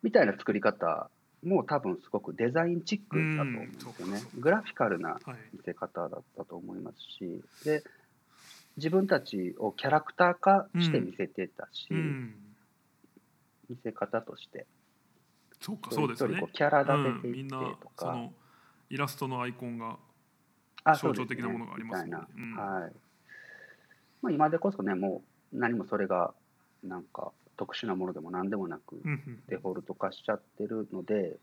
[0.03, 1.09] みたいな作り方
[1.47, 4.21] も多分すごくデザインチックだと思うんですよね。
[4.39, 5.21] グラフィカルなはい。
[5.53, 7.41] 見せ方だったと思いますし。
[7.65, 7.83] で
[8.75, 12.35] 自分たちをキャラクター化して見せてたし、うん。
[13.69, 14.65] 見せ方として。
[15.59, 18.33] そうか一そうですよねキャラ立てていってうんみんなとか、その
[18.89, 19.97] イラストのアイコンが
[20.83, 22.11] あ象徴的なものがありますね。
[22.11, 22.17] な、
[22.61, 22.91] はい。
[24.21, 26.33] まあ、今でこそねもう何もそれが
[26.83, 29.01] なんか特殊なものでも何でもなく
[29.49, 31.37] デフォルト化しちゃってるので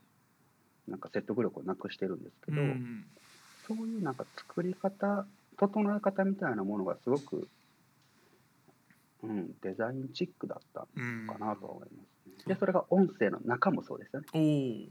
[0.87, 3.05] なんか説得力をなくしてるんですけど、うん
[3.67, 5.25] そういうなんか作り方
[5.57, 7.47] 整え方みたいなものがすごく、
[9.23, 12.03] うん、デザインチックだったうんのかなとは思いま
[12.35, 12.53] すね。
[12.53, 14.87] でそれが音声の中もそうですよね。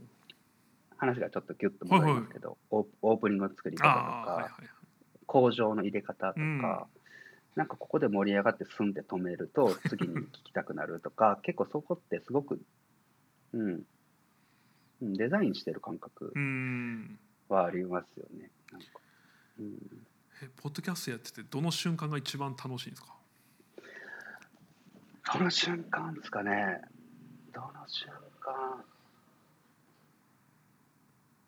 [0.96, 4.68] 話がちょっとギュッと戻りますけど、オーオープニングの作り方とああはいかはい。
[5.26, 6.60] 工場の入れ方とか、うん
[7.56, 12.60] なんかここで盛り上がって済んで止めると 次に聞きたくなるとか結構そこってすごく、
[13.52, 13.86] うん、
[15.00, 18.50] うんデザインしてる感覚うんはありますよね。
[18.72, 18.86] なんか。
[19.58, 19.78] うん、
[20.42, 23.14] えポッドキャストやっててどの瞬間が一番楽しいんですか？
[25.32, 26.80] その瞬間ですかね。
[27.52, 28.84] どの瞬間？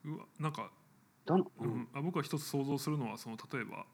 [0.04, 0.70] うわなんか、
[1.24, 1.70] どの、ううん。
[1.80, 3.86] んあ僕は一つ想像するのはその例えば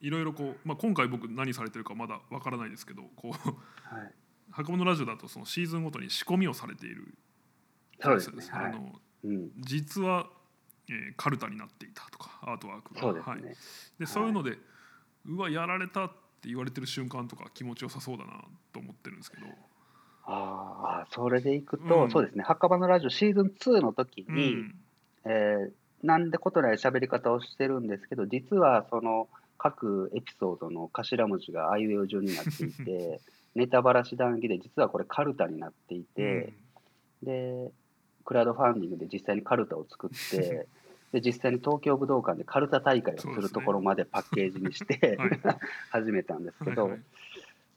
[0.00, 4.12] いろいろこう、まあ、今回僕何されてるかまだわからないですけどこうはい、
[4.50, 7.14] 箱物ラジオだとそのシーズンごとに仕込みをされている
[8.00, 8.44] そうですね。
[8.50, 8.66] はい。
[8.66, 8.92] あの
[9.24, 10.26] うん、実は、
[10.88, 13.00] えーカルタになっていたとかアートワークが。
[13.00, 13.32] そうですね。
[13.32, 13.56] はい、ではい。
[14.06, 14.58] そういうので、
[15.26, 19.46] うわやられたって言われてる瞬間とか気持ちよさそうだなと思ってるんですけど、
[20.24, 22.10] ああ、それでいくと、うん。
[22.10, 24.74] そうですね、墓場のラジオシーズン2の時うに、ん。
[25.24, 33.20] えーなんでことない喋り方をしてるんですけど、実はその各エピソードの頭文字があいうえお順になっていて、
[33.54, 36.52] ネタばらし談義で、実はこれ、カルタになっていて、
[37.22, 37.70] で、
[38.24, 40.66] クラウドファンディングで実際にカルタを作って、
[41.12, 45.40] で実際に東京武道館でカルタ大会をするところまでパッケージにして、はい
[45.90, 47.02] 始めたんですけど、はいはい。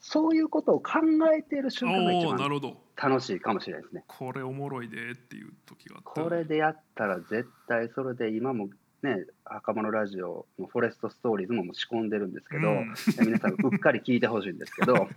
[0.02, 1.00] そういうことを考
[1.34, 4.04] えている瞬間が一番楽しいかもしれないですね。
[4.08, 8.70] これおもろいでっていう時がこれでやったら絶対それで今も
[9.04, 12.94] ね赤物ラジオのフォレストストーリーズももう仕込んでるんですけど、うん。
[13.26, 15.08] 皆さんうっかり聞いてほしいんですけど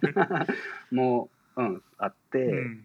[0.90, 2.84] もううんあって、うん。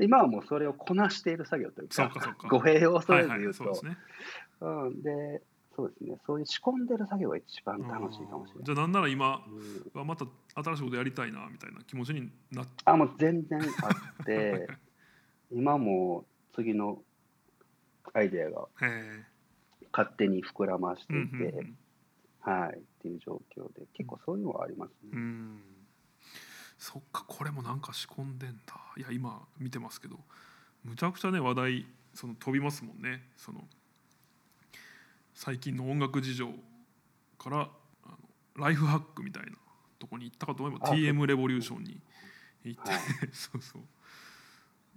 [0.00, 2.48] 今はもうそれをこなしている作業というかそうかそうか。
[2.48, 3.96] 語弊を恐れずはいはい言うと、そうですね。
[4.60, 5.42] うん、で
[5.74, 6.18] そうですね。
[6.26, 8.64] そういう仕込んでる作業が一番楽しいかもしれない。
[8.64, 9.98] じゃあなんなら今うん。
[9.98, 14.66] はまた新しいことやりたいなみたいな気持ちになってあもう全然あって
[15.52, 17.02] 今も次の
[18.12, 19.24] アイデアがへ
[19.92, 21.64] 勝手に膨らましていて、
[22.40, 25.10] はいっていう状況で結構そういうのはありますね。
[25.12, 25.18] うん。
[25.18, 25.62] うん
[26.78, 28.74] そっかこれもなんか仕込んでんだ。
[28.96, 30.16] いや今見てますけど
[30.84, 33.22] むちゃくちゃね話題その飛びますもんね。
[33.36, 33.64] その
[35.34, 36.48] 最近の音楽事情
[37.36, 37.68] から
[38.04, 38.16] あの
[38.56, 39.52] ライフハックみたいな
[39.98, 42.00] とこに行ったかと思えばあ TM レボリューションに
[42.64, 43.00] 行って、はい。
[43.32, 43.82] そうそう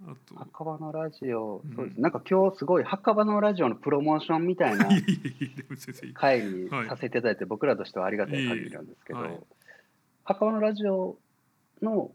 [0.06, 0.34] あと。
[0.34, 1.74] 墓場のラジオ、うん。
[1.74, 2.00] そうです。
[2.00, 4.86] なんか今日すごい墓場のラジオのプロモーションみたいな
[6.14, 6.88] 会にはい。
[6.88, 9.46] させていただいて、僕らとしてはありがたい限りなんですけど、
[10.24, 11.18] 墓場のラジオ
[11.82, 12.12] の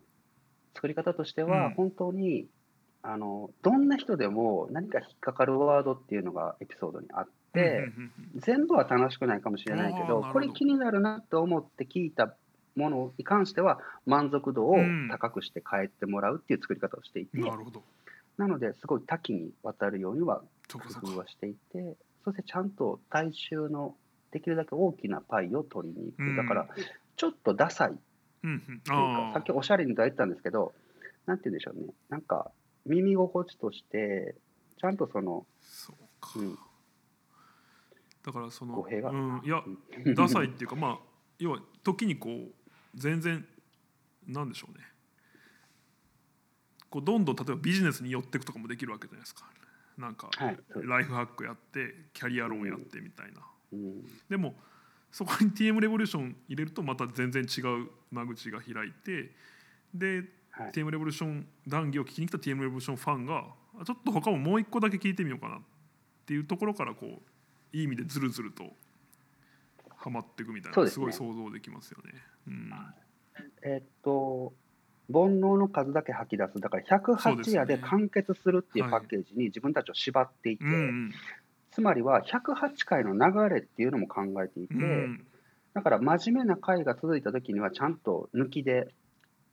[0.74, 1.74] 作り方としては、うん。
[1.74, 2.48] 本当に
[3.02, 10.22] あのどんな人でも何か引っかかるワードっていうのがエピソードにあって、うんうんうん全部は楽しくないかもしれないけど。
[10.32, 12.36] これ気になるなと思って聞いた
[12.78, 15.10] ものに関しては満足度をうん。
[15.10, 17.84] 高くして帰ってもらうっていう作り方をしていて、なるほど。
[18.38, 23.96] なのですごい多岐にわたるようには工夫はしていてそしてちゃんと大衆の
[24.32, 26.36] できるだけ大きなパイを取りに行く、うん。
[26.36, 26.68] だから
[27.16, 27.98] ちょっとダサい。
[28.44, 28.60] うんうん。
[28.82, 30.74] というあかさっきおしゃれにとは言ったんですけど
[31.26, 31.94] なんて言うんでしょうね。
[32.10, 32.52] なんか
[32.86, 34.36] 耳心地として
[34.80, 36.58] ちゃんとその、そうか、うん。
[38.24, 39.64] だからそのうん、いや
[40.06, 40.14] うん。
[40.14, 41.00] ダサいっていうかまあ
[41.40, 42.52] 要は時にこう
[42.98, 43.46] 全然
[44.28, 44.84] なんでしょうね。
[46.90, 49.46] こうどんどん例えばビジネスに寄っていくとかもできるわけじゃないですか。
[49.98, 50.30] なんか
[50.76, 53.42] ライフハックやってキャリア論やってみたいな、
[53.74, 54.06] うん。
[54.30, 54.56] でも
[55.12, 59.32] そこに TM レボリューション入れるとまた全然違う間口が開いて
[59.94, 60.72] ではい。
[60.72, 63.46] TM レボリューション談義を聞きに来た TM レボリューションファンが
[63.80, 65.60] あちょっと他ももう一個だけ聞いてみようかなっ
[66.26, 68.64] ていうところからこういい意味でずるずると
[69.98, 70.90] はまっていくみたいなね。
[70.90, 72.14] すごい想像できますよね。
[72.48, 72.72] うん。
[73.64, 74.54] えーっと
[75.12, 76.60] 煩悩の数だけ吐き出す。
[76.60, 76.84] だから
[77.18, 77.56] そうですね。
[77.58, 81.12] 108夜で完結するっていうはいパッケージに自分たちを縛っていて、うん
[81.72, 84.82] つまりは108回の流れっていうのも考えていて、うん。
[84.82, 85.28] うん
[85.74, 88.88] だから真面目な回が続いた時にはちゃんと抜きで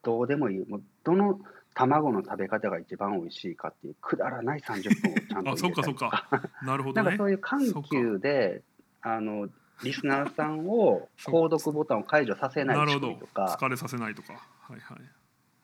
[0.02, 0.58] どうでもいい。
[0.66, 1.38] もうどの
[1.74, 6.26] 卵の食べ方が一番美味しいかっていうくだらない30分をちゃんとあそっかそっか。
[6.62, 7.10] なるほどね。
[7.10, 8.62] なんかそういう緩急で
[9.02, 9.48] あの
[9.82, 14.34] リスナーさんを 購読ボタンを解除させない仕組みとか、疲れさせないとか。
[14.60, 14.98] はいはい。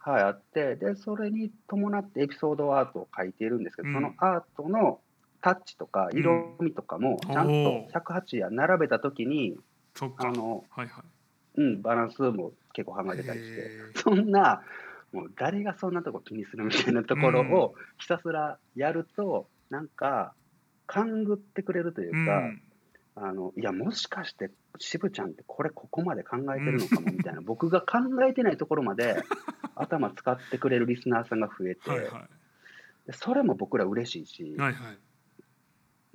[0.03, 0.77] はい、あって。
[0.77, 3.95] でそれに伴ってエピソードアートを書いているんですけど、うん。
[3.95, 5.01] そのアートの
[5.43, 9.59] タッチとか色味とかもちゃんと108夜並べた時に
[9.95, 10.29] そっか。
[10.29, 11.05] あの、はいはい。
[11.57, 14.63] うん、バランスも結構考えてたりしてそんな
[15.13, 20.35] もう誰がそんなとこ気にするみたいなところをひたすらやると、なんか
[20.87, 22.63] 勘ぐってくれるというか、うん
[23.23, 29.23] あのいやもしかして渋ちゃんってこれここまで考えてるのかもみたいな、 僕が考えてないところまで
[29.75, 32.29] 頭使ってくれるリスナーさんが増えて、はいは
[33.07, 34.99] でそれも僕ら嬉しいし、いはいはい。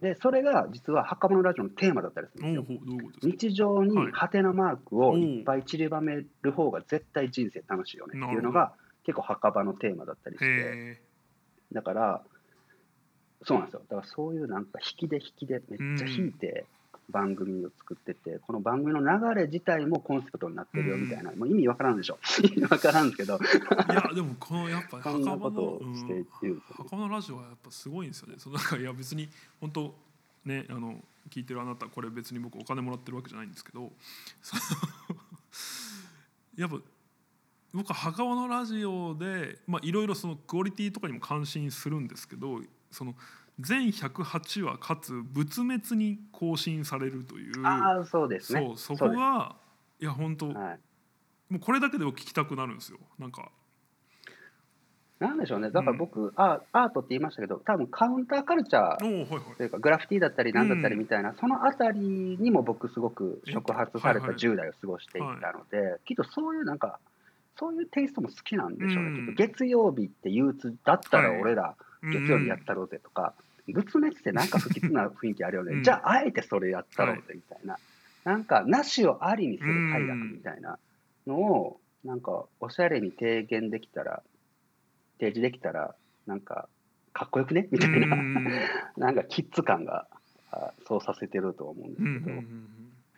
[0.01, 2.79] でそれが実は墓場のラジオのテーマだったりするんですよ。
[3.13, 3.27] すか？
[3.27, 4.11] 日常にはい。
[4.11, 10.45] ハテナマークをいっぱい散りばめる方が絶対人生楽しいよねっていうのが結構墓場のテーマだったりして。
[10.45, 11.01] へ
[11.71, 12.23] だから
[13.43, 13.81] そうなんですよ。
[13.81, 16.65] だからそういうなんか引きで引きでめっちゃ引いて
[17.09, 21.31] 番組を作っててこの番組の流れ自体もコンセプトになってるよみたいな。
[21.31, 22.17] もう意味わからんでしょ。
[22.41, 23.39] 意味わからんですけど。
[23.41, 28.35] えいやでもこのやっぱ そんな墓場のことをうんしているん場のラジオはやっぱすごいんですよね。
[28.37, 29.95] そのなんかいや別に本当
[30.45, 33.91] ねあの聞いてるあなたこれ別に僕お金もらってるわけじゃないんですけど
[36.55, 36.77] やっぱ
[37.73, 43.15] 僕は墓場のラジオでまあいろいろそのクオリティとかにも関心するんですけどその
[43.59, 47.65] 全108話かつ仏滅に更新されるという。
[47.65, 48.61] ああそうですね。
[48.77, 49.55] そうそこが
[49.99, 50.79] いや本当もはい、
[51.51, 52.99] うこれだけでも聞きたくなるんですよ。
[53.17, 53.49] なんか。
[55.19, 55.71] なんでしょうね。
[55.71, 66.99] だから僕、アアートって言いましたけど多分カウンターカルチャーというかグラフィティだったり何だったりうんみたいな、そのあたりにも僕すごく触発されたはいはい10代を過ごしていたので、きっとそういうなんか
[67.57, 69.35] そういうテイストも好きなんでしょうね、うん。
[69.35, 71.41] 月曜日って憂鬱だったらはい。
[71.41, 73.33] 俺ら月曜日やったろうぜとか、
[73.73, 75.83] 仏滅ってなんか不吉な雰囲気あるよね、うん。
[75.83, 77.77] じゃああえてそれやったろうぜみたいな、
[78.23, 80.77] なんかなしをありにする快楽みたいな
[81.27, 84.21] のをなんかおしゃれに提言できたら
[85.19, 85.95] 提示できたら
[86.27, 86.67] なんか
[87.13, 88.15] かっこよくねみたいな。
[88.15, 88.47] うん
[88.97, 90.05] なんかキッズ感が
[90.51, 92.67] あそうさせてると思うんですうんけど、いうんうん。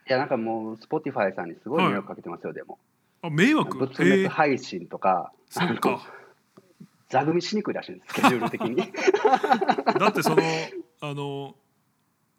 [0.06, 2.78] やなんかもう Spotify さんにすごい迷惑かけてますよ、でも。
[3.20, 3.76] あ迷惑？
[3.76, 6.00] 仏滅えー配信とか、そっか
[7.08, 8.76] 座組しにくいらしいですスケジュール的に。
[9.98, 10.42] だってその
[11.00, 11.56] あの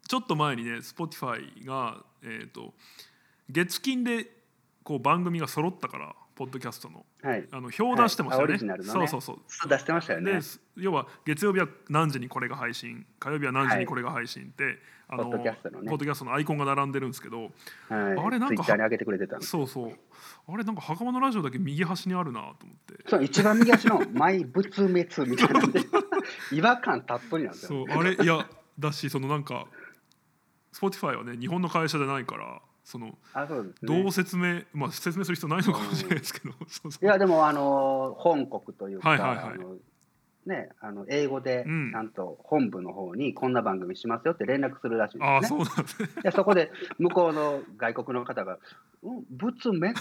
[0.08, 2.74] ちょっと前にね Spotify が、えー、と
[3.48, 4.30] 月金で
[4.82, 7.46] こう番組が揃ったからポッドキャストのはい。
[7.52, 8.78] あの表出してましたよね、はい。
[8.78, 8.84] ね。
[8.86, 9.68] そうそうそう。
[9.68, 10.32] 出してましたよね。
[10.32, 10.40] で
[10.78, 15.90] 要は月曜日は何時にこれが配信火曜日は何時にこれが配信って、あのポッドキャストのね。
[15.90, 17.50] ポッドキャストのアイコンが並んでるんですけどはい、
[17.90, 19.92] あれなんかツイッターに上げてくれてたそうそう。
[20.48, 23.04] あれなんか袴のラジオだけ右端にあるなと思って。
[23.06, 24.92] そう一番右足の「マイ仏滅」
[25.28, 25.60] みたいな
[26.52, 28.48] 違和感たっぷりなんですよ、そうあれいや
[28.78, 29.66] だしそのなんか
[30.72, 33.14] Spotify はね日本の会社じゃないからそのね
[33.82, 39.76] どう説明、まあ説明する必要ないのかもしれないですけど、 いやでもあの本国というか、はいはいはいあの
[40.46, 45.34] ね、あの英語でうんちゃんと本部の方にこんな番組しますよって連絡するらしいんですね。
[45.34, 46.08] ああそうなんですね。
[46.22, 48.58] でそこで向こうの外国の方が
[49.04, 49.80] 「うん仏滅？
[49.80, 49.94] うん?」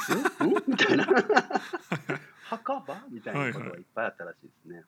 [0.68, 1.06] みたいな
[2.50, 4.84] 「墓場?」みたいなことがいっぱいあったらしいですね。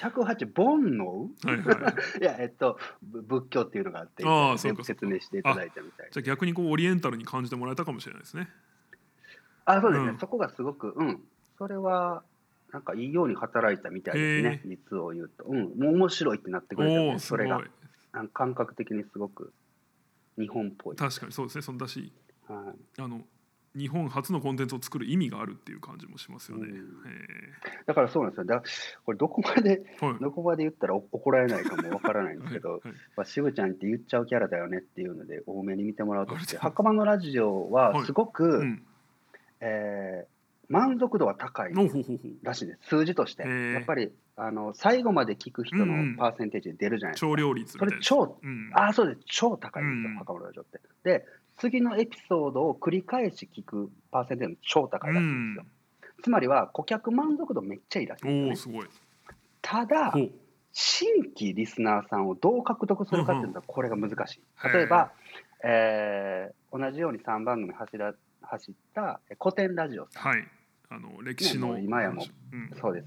[0.00, 1.28] 108煩悩？
[1.44, 1.94] はいはい。
[2.22, 8.48] いやえっとぶ仏教っていうのがあってああそうか説明していただいたみたいじゃあ逆にこうオリエンタルに感じてもらえたかもしれないですね。
[9.64, 10.18] あそうですね、うん。
[10.18, 11.22] そこがすごくうん。
[11.58, 12.22] それは
[12.72, 15.44] なんかいいように働いたみたいですね、実を言うと。
[15.44, 17.62] うん、もう面白いってなってくれたんおおですそれが。
[18.32, 19.52] 感覚的にすごく
[20.38, 20.96] 日本っぽい。
[20.96, 21.62] 確かにそうですね。
[21.62, 22.12] そんだし
[22.48, 23.26] はい、あの
[23.76, 26.68] 日本初のコンテンツを作る意味があるっていう感じもしますよね。
[27.86, 28.44] だからそうなんですよ。
[28.44, 28.62] だ
[29.04, 30.18] これどこまでーはい。
[30.20, 38.82] どこまで言ったらお怒られないかもわからないんですけど、はいはいまあ、渋ちゃんって言っちゃうキャラだよねっていうので多めに見てもらうとして、墓場のラジオはすごく、うん。
[39.60, 40.38] えー
[40.70, 41.72] 満足度は高い。
[42.42, 43.42] らしいです、数字として。
[43.72, 47.26] やっぱりあの最後まで聞く人うんうんのパーセンテージで出るじゃないですか。
[47.26, 47.92] 超量率みたいな。
[47.94, 48.70] それ超、うん。
[48.74, 50.78] ああ、そうです、超高いんですよ、うん墓場のラジオって。
[51.04, 51.24] で、
[51.58, 55.70] 次のエピソードを繰り返し聞くパーセンテージも超高いらしいんですよ。
[56.22, 58.56] つまりは顧客満足度めっちゃいいらしいですよね。
[58.56, 58.86] すごい。
[59.62, 60.12] ただ。
[60.72, 64.42] 新規リスナーさんをどう獲得するかっていうのはこれが難しい。
[64.72, 65.12] 例えば、
[65.64, 70.46] えー同じように3番組走ら走ったえ古典ラジオさん、はい。
[70.90, 72.70] あの歴史の今やもうん。
[72.78, 73.06] そうです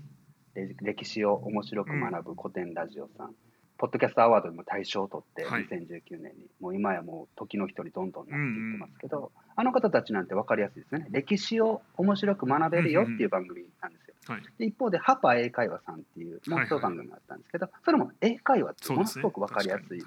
[0.55, 3.35] れ歴史を面白く学ぶ古典ラジオさん、
[3.81, 5.65] ポッドキャストアワードでも大賞を取って、はい。
[5.65, 14.13] 2019年に、もう今やもう時の人にどんどんなっていってますけど、あの方たちなんて分かりやすいですね、歴史を面白く学べるよっていう番組なんですよ。
[14.27, 14.43] はい。
[14.59, 18.93] で一方で、ハパ英会話さんっていう、もう一番組があったんですけど、それも英会話って。
[18.93, 20.03] ものすごく分かりやすい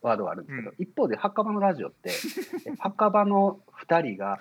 [0.00, 0.74] ワードがあるんですけど、うん。
[0.82, 2.08] 一方で、墓場のラジオって、
[2.66, 4.40] え墓場の2人が。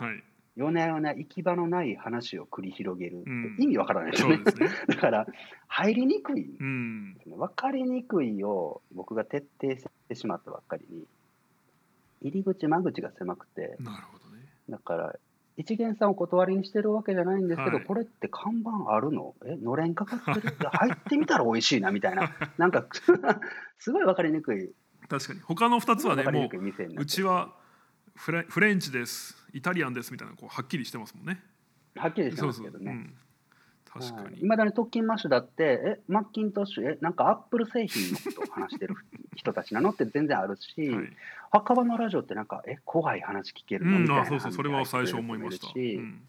[0.55, 3.55] 夜な夜な行き場のない話を繰り広げるってうん。
[3.59, 4.35] 意味わからないですよね。
[4.37, 4.69] そうですね。
[4.87, 5.27] だから、
[5.67, 7.17] 入りにくい、うん。
[7.25, 11.05] 分かりにくいを僕が徹底してしまったばっかりに、
[12.21, 14.45] 入り口、間口が狭くて、なるほどね。
[14.69, 15.15] だから、
[15.57, 17.85] 一元さんを断りにしてるわけじゃないんですけど、はい。
[17.85, 19.35] これって看板あるの？
[19.45, 20.55] え、のれんかかってる？
[20.71, 22.85] 入ってみたら美味しいなみたいな、なんか、
[23.79, 24.71] すごい分かりにくい、
[25.07, 25.39] 確かに。
[25.41, 27.53] 他の2つはねもううちは
[28.15, 31.41] フレフレンチですイタリアンですみたいなこうはっきりしてますもんね。
[31.95, 32.65] はっきりしてそうそう。
[32.65, 32.91] ますけどね。
[32.91, 33.15] うん。
[33.93, 34.39] 確かに。
[34.39, 38.95] いまだに特勤マッシュだって、え、マッキントッシュ、え、なんかアップル製品のことを話してる
[39.35, 41.05] 人たちなのって全然あるし、はい。
[41.51, 43.97] 墓場のラジオってなんか、え、怖い話聞けるの？
[43.97, 45.67] うん、みたいなあそうそうそれは最初思いました。
[45.75, 46.21] うん、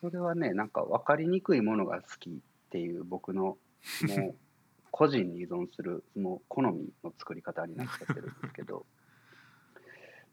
[0.00, 2.32] それはね、なんか分かりにくいものが好きっ
[2.70, 3.56] ていう僕の、
[4.08, 4.34] もう、
[4.90, 8.84] 個人に依存する、もう好みの作り方になっちゃってるんですけど、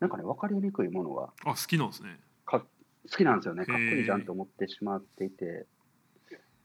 [0.01, 2.19] なんかね、分かりにくいものがあ好きなんですね。
[2.43, 3.65] か好きなんですよね。
[3.65, 5.67] かっこいいじゃんと思ってしまっていて、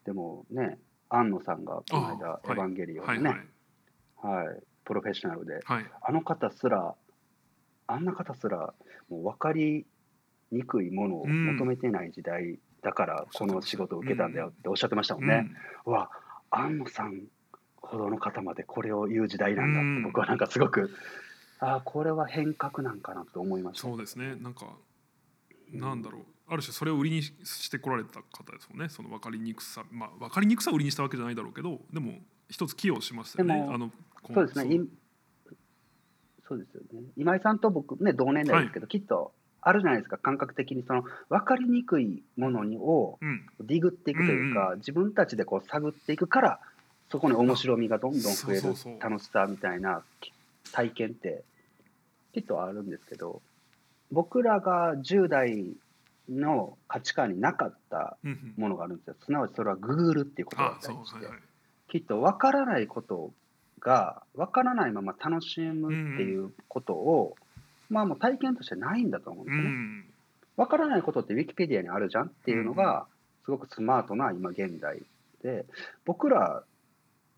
[0.04, 0.78] でもね、
[1.10, 3.46] 安野さんがこの間、あエヴァンゲリオンはいのね、
[4.16, 4.46] はい。
[4.46, 5.86] はい、プロフェッショナルで、はい。
[6.00, 6.94] あの方すら、
[7.86, 8.74] あんな方すら、
[9.10, 9.86] もう分かり
[10.50, 15.50] にくいものを求めてない時代だから、うんこの仕事を受けたんだよっておっしゃってましたもんね。
[15.84, 16.10] うわ、
[16.50, 17.24] 安野さん
[17.76, 20.02] ほどの方までこれを言う時代なんだって、うん。
[20.04, 20.90] 僕はなんかすごく、
[21.60, 23.82] ああ、これは変革なんかなと思いました。
[23.82, 24.36] そうですね。
[24.36, 24.66] なんか
[25.72, 26.22] なんだろう。
[26.48, 28.88] ある種それを売りにしてこられた方ですもんね。
[28.88, 33.54] その分かりにくさ、まあ分かりにくさを売りにしたわけじゃないだろうけど、でも一つ寄与しましたよね。
[33.68, 33.90] あの
[34.32, 34.80] そうですね、い
[36.48, 37.06] そうですよね。
[37.16, 43.46] 今井さんと僕、ね、同年代ですけど、きっとあるじゃないですか、感覚的にその分かりにくいものにをうん。
[43.60, 46.60] ディグっていくというか、自分たちでこう探っていくから、
[47.10, 48.62] そこに面白みがどんどん増える
[49.00, 50.02] 楽しさみたいな
[50.72, 51.44] 体験って、
[52.32, 53.42] きっとあるんですけど、
[54.12, 55.76] 僕らが10代
[56.28, 58.54] の価値観になかったうんうん。
[58.56, 59.16] ものがあるんですよ。
[59.24, 61.40] すなわちそれはグーグルっていうことだったりしてはいはい。。
[61.88, 63.32] きっと分からないこと
[63.80, 67.36] が分からないまま楽しむっていうことを、
[67.88, 69.68] まあもう体験としてないんだと思うんでうすね。
[69.68, 70.04] ん。
[70.56, 73.06] 分からないことってウィキペディアにあるじゃんっていうのが
[73.44, 75.02] すごくスマートな今現代
[75.42, 75.66] で
[76.06, 76.64] 僕ら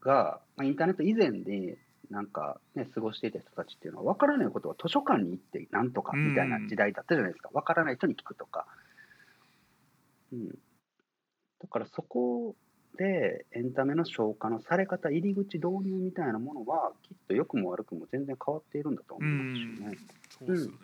[0.01, 1.76] がまあインターネット以前に
[2.11, 8.67] なんかね過ごしていた人たちっていうのは分からないことは図書館に行ってなんとかみたいな時代だったじゃないですか分からない人に聞くとか。
[10.33, 12.55] うん、だからそこ
[12.99, 19.95] でエンタメの消化のされ方入り口導入みたいなものはきっと良くも悪くも全然変わっているんだと思ううんですよね。
[19.95, 19.99] ん。
[20.39, 20.79] そうですよね。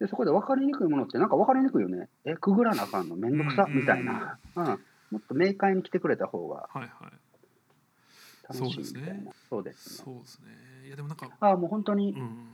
[0.00, 2.08] でそこで分かりにくいものってなんか分かりにくいよね。
[2.24, 4.66] え、くぐらなあかんのめんどくさ、うんみたいな、うん。
[5.10, 6.90] もっと明快に来てくれた方がはいはい。
[8.52, 9.32] 楽しいみたいな。
[9.48, 10.04] そうですね。
[10.04, 10.12] そうですね。
[10.12, 10.86] そうですね。
[10.86, 12.48] いやでもなんか、ああ、もう本当にうん。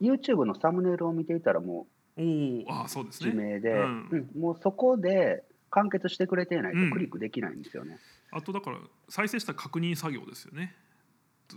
[0.00, 3.30] YouTube のサムネイルを見ていたらもうおおああそうですね。
[3.30, 4.08] 地名で、うん。
[4.34, 7.98] うんもうそこで完結してくれていないとクリックできないんですよね。
[8.30, 10.74] あとだから再生した確認作業ですよね。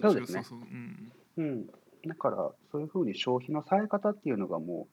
[0.01, 0.43] そうですね。
[0.43, 1.11] そうん。
[1.37, 1.67] うん、
[2.07, 4.87] だからそういうふうに消費のされ方っていうのがも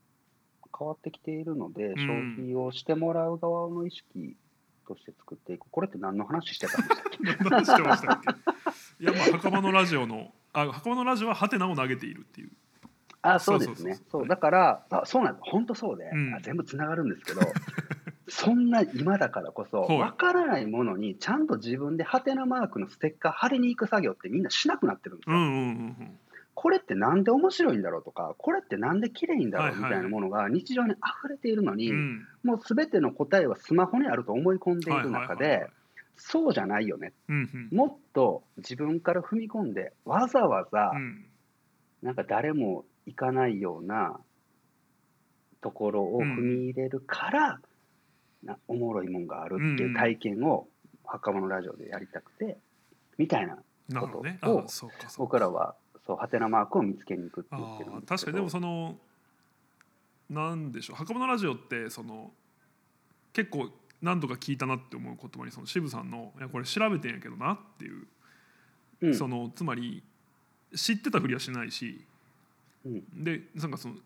[0.64, 1.95] う変わってきているので、ん。
[1.97, 4.37] 消費をしてもらう側の意識
[4.87, 5.66] として作っていく。
[5.70, 8.29] これって何の話してたんでしたっけ何してましたっけ？
[9.01, 12.51] いやまあ墓場のラジオのあ墓場のラジオはハテナを投げているっていう。
[13.22, 13.99] あそうですね。
[14.11, 16.34] そうだからあそうなんです本当そうで、うん。
[16.34, 17.40] あ全部つながるんですけど
[18.28, 19.99] そんな今だからこそはい。
[19.99, 25.36] 分からないものにちゃんと自分でハテナマークのステッカー貼りに行く作業ってみんなしなくなってるんですよ。
[25.36, 25.53] うんうんう
[26.05, 26.18] ん
[26.61, 31.96] これってなんで面白いんだろうとかこれってなんで綺麗いんだろうみたいなものが日常に溢れているのに、うん。
[31.96, 35.70] うんもうすべての答えはスマホにあると思い込んでいる中ではい
[36.19, 37.12] そうじゃないよね。
[37.29, 37.77] うんうん。
[37.77, 41.25] もっと自分から踏み込んでわざわざうん。
[42.03, 44.21] なんか誰も行かないような
[45.61, 47.61] ところを踏み入れるから、
[48.45, 50.69] なおもろいもんがあるっていう体験を
[51.05, 52.59] 墓場のラジオでやりたくて
[53.16, 53.57] みたいな
[54.01, 54.07] こ
[54.43, 54.66] とを
[55.16, 55.75] 僕らは
[56.07, 58.37] そうハテナマークを見つけに行くって言っあてるんですー確かに。
[58.37, 58.97] でもその
[60.31, 60.97] なんでしょう。
[60.97, 62.31] 墓場のラジオってその
[63.33, 68.07] 結構何度か聞いたなって思う言葉にその渋さんの「いやこれ調べてんやけどな」っていう、
[69.01, 69.14] うん。
[69.14, 70.03] そのつまり
[70.74, 72.05] 知ってたふりはしないし
[72.84, 73.24] うん。
[73.24, 74.01] でなんかそのん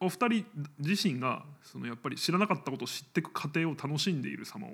[0.00, 0.46] お二人
[0.78, 4.70] 自身がそのやっぱり知らなかったことを知っていく過程を楽しんでいる様を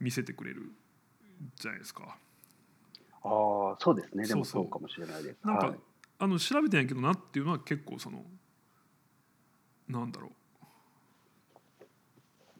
[0.00, 0.72] 見せてくれる
[1.56, 2.16] じゃないですか。
[3.22, 4.26] ああそうですね。
[4.26, 4.62] でもそうそう。
[4.64, 5.38] そうかもしれないです。
[5.44, 5.78] なんか、はい。
[6.20, 8.24] あの調べてんやけどなっていうのは結構その
[9.88, 10.30] なんだろう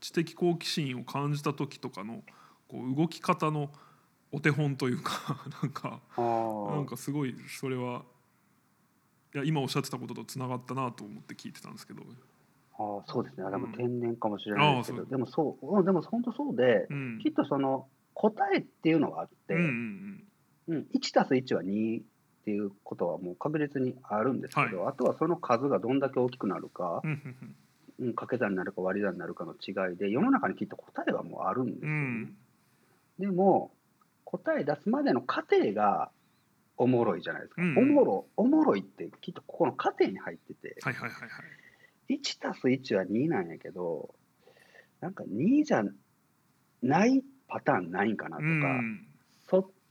[0.00, 2.22] 知的好奇心を感じた時とかの
[2.68, 3.70] こう動き方の
[4.32, 8.04] お手本というか なんかなんかすごいそれは
[9.34, 12.02] いや今おっしゃってたこととつながったなと思って聞いてたんですけど、
[12.78, 13.44] ああそうですね。
[13.44, 13.72] あでもうん。
[13.72, 15.06] 天然かもしれないですけど、う。
[15.06, 20.24] でもそううんでも本当そうで、うん、きっとその答えっていうのがあって、うん
[20.68, 22.04] うんうん、1たす1は2っ
[22.44, 27.02] ていうことはもう確実にあるんですけど、あとはその数がどんだけ大きくなるか
[27.98, 31.90] う、ん掛け算になるか割り算になるかの違いで世の中にきっと答えはもうあるんですよ。
[31.90, 31.96] ね。
[31.96, 32.36] うん。
[33.18, 33.72] でも
[34.24, 36.10] 答え出すまでの過程が
[36.76, 37.62] おもろいじゃないですか。
[37.62, 37.78] うん。
[37.78, 41.26] おもろおもろいってきっとここの過程に入ってて、はいはいはいは
[42.08, 42.14] い。
[42.20, 44.14] 1たす1は2なんやけど
[45.00, 45.82] なんか2じゃ
[46.82, 49.07] ないパターンないんかなとか、うん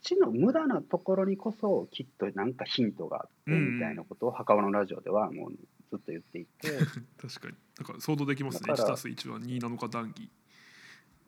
[0.08, 5.52] ちの無駄なところにこそきっとなんかヒントがあってうんみたいなことを墓場のラジオではもう
[5.90, 6.72] ずっと言っていて。
[7.22, 7.56] 確かに。
[7.80, 8.72] なんか想像できますね。
[8.74, 8.90] 1だから。
[8.92, 10.30] たす1は2なのか談義。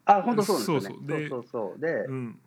[0.06, 0.88] あ本当そうですよね。
[0.88, 1.08] そうそう。
[1.08, 1.80] でそうそうそう。
[1.80, 2.40] で、うん。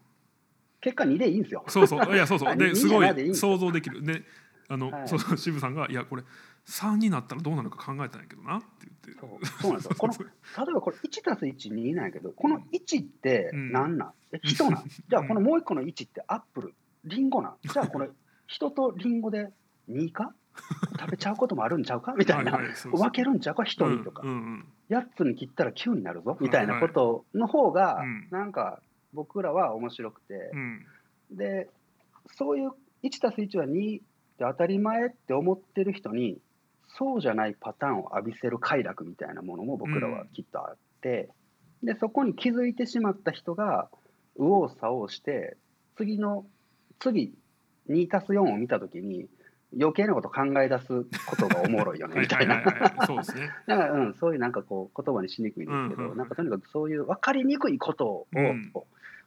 [0.81, 1.65] 結果2でいいんですよ。
[1.69, 2.15] そうそう。
[2.15, 2.57] いやそうそう。
[2.57, 4.03] ですごい想像できる。
[4.03, 4.23] で
[4.69, 5.09] あの、はい。
[5.09, 6.25] そうそう渋さんが「いやこれ
[6.67, 9.21] 3になったらどうなるか考えたんやけどな」って言って。
[9.21, 9.47] そう。
[9.61, 9.97] そうなんですよ。
[9.99, 10.15] この
[10.67, 14.81] 例えばこれ1たす12なんやけどこの1って何なん、え人な。
[14.81, 16.75] ん じゃあこのもう一個の1ってアップル
[17.05, 17.51] リンゴな。
[17.51, 18.09] んじゃあこれ
[18.47, 19.53] 人とリンゴで
[19.89, 20.35] 2か
[20.99, 22.15] 食べちゃうこともあるんちゃうか？
[22.19, 22.59] みたいな、
[22.93, 26.37] 分けるんちゃうか？1人とか、うんうん8つに切ったら9になるぞ。
[26.39, 28.29] みたいなことの方がうん。
[28.31, 28.83] なんか
[29.15, 30.51] 僕らは面白くて。
[30.53, 30.87] う、ん。
[31.31, 31.71] で
[32.27, 32.73] そういう
[33.03, 36.41] 1たす1は2って当たり前って思ってる人に
[36.89, 41.31] そうじゃないパターンを浴びせる快楽みたいなものも僕らはきっとあって、
[41.83, 43.89] でそこに気づいてしまった人が
[44.39, 45.57] 右往左往して
[45.97, 46.45] 次の
[46.99, 47.35] 次
[47.89, 49.27] 2たす4を見た時に
[49.79, 52.47] 余計なこと考え出すことがおもろいよねはい みたい。
[52.47, 52.63] な。
[53.07, 53.51] そうですね。
[53.67, 56.07] だから、うん、そういうなんかこう言葉にしにくいんですけど、うん。
[56.07, 58.73] うんうんなんかとにかくそういう分かりにくいことを、うん。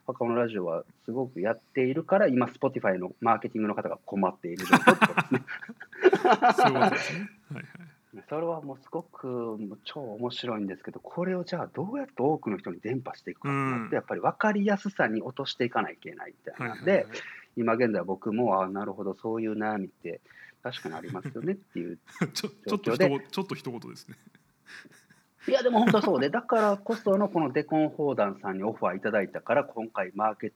[0.06, 5.40] 若者ラジオはすごくやっているから、今、Spotify のマーケティングの方が困っている状況ってことですね。
[6.54, 7.35] そうですね
[8.28, 13.94] それはもうすごくもう超面白いんですけど、これをじゃあどうやって多くの人に伝播していくかってなって、うん。
[13.94, 17.06] やっぱり分かりやすさに落としていかないといけないみたいなんで、
[17.56, 20.20] 今現在僕も、あなるほど、そういう悩みって
[20.62, 21.98] 確かにありますよねっていう
[22.34, 24.16] ちょちょっとちょっと一言ですね。
[25.48, 30.52] いやでも本当そうで、だからこそのこのデコン砲弾さんにオファーいただいたから、今回マーケ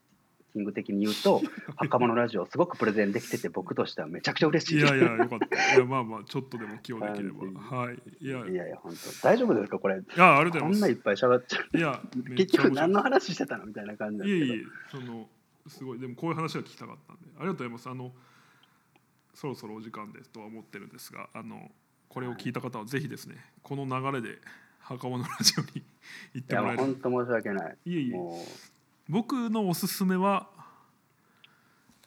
[0.51, 1.41] ティング的に言うと、
[1.77, 4.79] 袴のラジオすごくプレゼンできてて、僕としてはめちゃくちゃ嬉しい。
[4.79, 5.75] いやいやよかった。
[5.75, 7.59] いやまあまあちょっとでも寄与できれば。
[7.59, 7.99] はい。
[8.19, 8.45] いや。
[8.47, 9.27] いやいや、本当。
[9.27, 9.95] 大丈夫ですか、これ。
[9.97, 11.67] いやありがとこうございまんないっぱい喋っちゃう。
[11.71, 12.01] すいや
[12.37, 14.53] 結局何の話してたのみたいな感じなんですけど。
[14.53, 15.29] いえいえその
[15.67, 15.99] すごい。
[15.99, 17.89] でもこういう話が聞きたかったんでありがとうございます。
[17.89, 18.13] あの
[19.33, 21.71] そろそろお時間ですとは思ってるんですがあの
[22.09, 24.41] これを聞いた方はぜひですねこの流れで
[24.79, 25.83] 袴のラジオに
[26.33, 26.77] 行っいや、てもらえる。
[26.77, 27.77] もう本当申し訳ない。
[27.85, 28.13] いえいえ。
[28.13, 28.45] も
[29.11, 30.47] 僕のおすすめは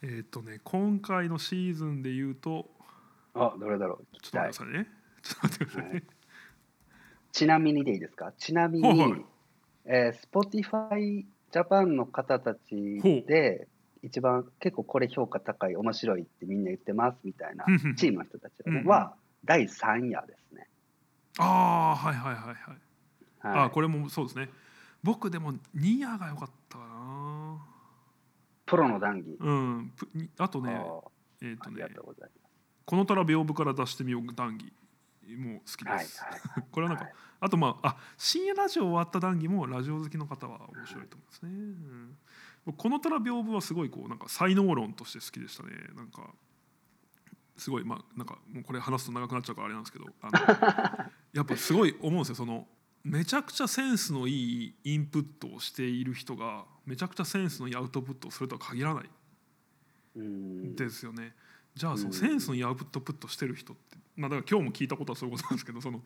[0.00, 2.70] えっ、とね今回のシーズンで言うと
[3.34, 4.64] う、あ、どれだろう、ちょっと待ってくだ。
[4.64, 4.88] さいね。
[5.22, 6.02] ちょっと待ってくださいね、
[7.30, 8.32] ちなみにでいいですか？
[8.38, 9.24] ちなみに、はいはい。
[9.84, 13.68] えー、Spotify Japan の方たちで、
[14.02, 18.54] 一番結構これ評価高い、面白いってみんな言ってますみたいなチームの人たち
[18.86, 20.68] は,、は第3夜ですね。
[21.36, 24.48] ああはいはいはいはい、はい、あこれもそうですね
[25.04, 27.58] 僕でもニアが良かったかな。
[28.64, 29.36] プロの談義。
[29.38, 29.92] うん。
[30.38, 30.80] あとね
[31.42, 32.30] えっ、とねありがとうござい
[32.86, 34.72] この虎屏風から出してみよう談義。
[35.36, 35.84] も好き。
[35.84, 36.64] です、はいはい。
[36.72, 37.14] これはなんか、はい。
[37.40, 42.18] あとまああ深夜ラジオ終わった談義もラジオ好きの方は面白いと思いますね、うん。
[42.64, 45.70] 僕この虎屏風はすごいこうなんか才能論として好きでしたね。
[45.94, 46.34] なんか
[47.56, 52.34] すごいまあなんかもうこれ話すと長くなっちゃうからあれなんですけどあの やっぱすごい思うんですよ。
[52.34, 52.66] その
[53.04, 59.04] めちゃくちゃセンスのいいインプットをしている人がめちゃくちゃセンスのいいアウトプットをするとは限らない
[60.16, 60.74] うん。
[60.74, 61.34] ですよね。
[61.74, 66.00] じゃあそのうんセンスのいいアウトプットしてる人って、まあ、だから今日も聞いたことはそういうことなんですけどその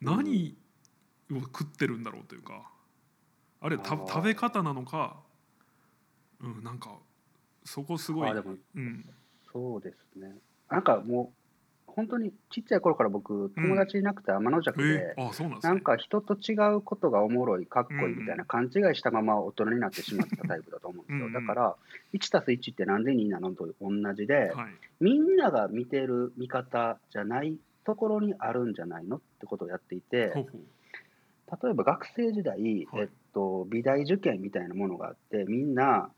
[0.00, 0.56] 何
[1.30, 2.62] を食ってるんだろうというか
[3.60, 5.16] あるいは食べ方なのか、
[6.40, 6.96] うん、なんか
[7.64, 9.08] そこすごい、うん、
[9.52, 10.34] そうですね。
[10.68, 11.41] なんかもう、
[11.94, 15.72] 本当にちっちゃい頃から僕、友達いなくて天の弱で、えー、あそうなんですね。
[15.74, 21.26] なんか人と違うことがおもろい、かっこいいみたいな勘違いしたまま大人になってしまった タイプだと思うんですよ。
[21.26, 21.76] うんうんだから、
[22.14, 30.32] 1たす1ってなんで2なのと同じで、はい、みんなが見てる見方じゃないところにあるんじゃないのってことをやっていて、
[31.62, 33.02] 例えば学生時代、はい。
[33.02, 36.10] えっと、美大受験みたいなものがあって、みんな、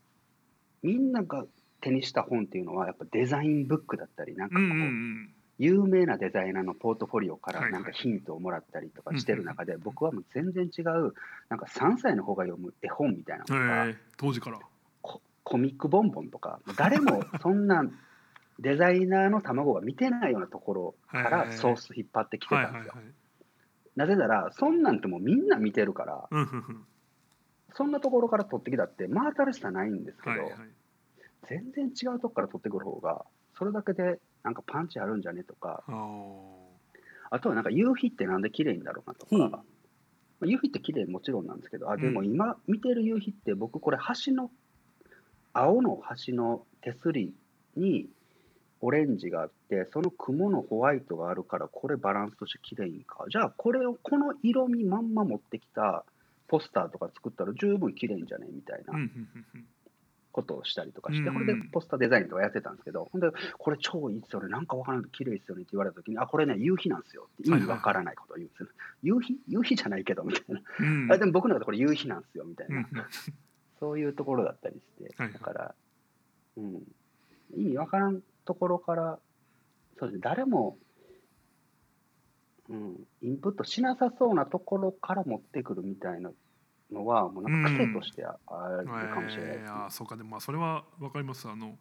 [0.81, 1.45] みんなが
[1.81, 11.13] 手にした本っていうのは、やっぱデザインブックだったり、なんかこう、うんうんうん有名なデザイナーのポートフォリオからなんかヒントをもらったりとかしてる中で、僕はもう全然違う、
[11.49, 14.59] なんか3歳の方が読む絵本みたいなのとか、えー、当時から。
[15.01, 17.85] ココミックボンボンとか、誰もそんな
[18.59, 22.93] デザイナーの卵が見てないようなところからソース引っ張ってきてたんですよ。
[23.95, 26.29] なぜなら、そんなんてもうみんな見てるから、
[27.73, 30.51] そんなところから取ってきたって、真新しさないんですけど、はいはい。
[31.47, 33.25] 全然違うとこから取ってくる方が、
[33.57, 35.83] それだけでなんかパンチあるんじゃねとか、
[37.31, 39.63] あとはなんか夕日ってなんで綺麗なんだろうなとか、ま
[40.43, 44.51] あ夕日って綺麗もちろんなんですけど、あでも今見てる夕日って、僕、これ、橋の、
[45.51, 47.33] 青の橋の手すり
[47.75, 48.07] に
[48.81, 53.25] オレンジがあって、その雲のホワイトがあるから、これバランスとして綺麗いんか。
[53.29, 56.05] じゃあ、これを、この色味まんま持ってきた
[56.47, 58.93] ポスターとか作ったら十分綺麗んじゃねみたいな
[60.35, 68.67] ことをしたりとかして、うんこれでポスターデザインとかやってたんですけど、ほんで、これ超いいっすよね、なんかわからないけど綺麗っすよねって言われたときに、あ、これね、夕日なんですよって意味わからないことを言うんですよ。
[69.01, 69.39] 夕日？
[69.47, 70.61] 夕日じゃないけどみたいな。
[70.79, 72.85] うんあでも僕の中でこれ夕日なんですよみたいな、
[73.79, 75.75] そういうところだったりして、だから、
[76.57, 76.83] うん、
[77.55, 79.19] 意味わからんところから、
[79.97, 80.77] そうですね、誰も、
[82.69, 86.31] うん、インプットしなさそうなところから持ってくるみたいな
[86.91, 89.65] のは、もうなんか癖としてああるかもしれないですね。
[89.65, 90.15] えーそうか。
[90.15, 91.47] でもまあそれは分かります。
[91.47, 91.77] あの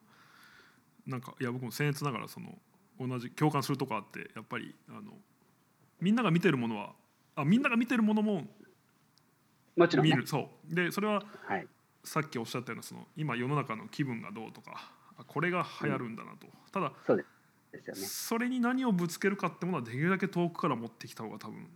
[1.07, 2.59] なんかいや僕も僭越ながらその
[2.99, 5.13] 同じ共感するとこあってやっぱりあの
[6.01, 6.95] みんなが見てるものは
[7.37, 8.43] あみんなが見てるものも
[9.77, 10.13] もちろん、ね。
[10.13, 10.75] 見る、そう。
[10.75, 11.67] でそれははい、
[12.05, 17.17] さっきおっしゃったようなその今世の中の気分がどうとかあこれが流行るんだなと、ただそう
[17.73, 18.01] ですよね。
[18.01, 21.69] それに何をぶつけるかってものはできるだけ遠くから持ってきた方が多分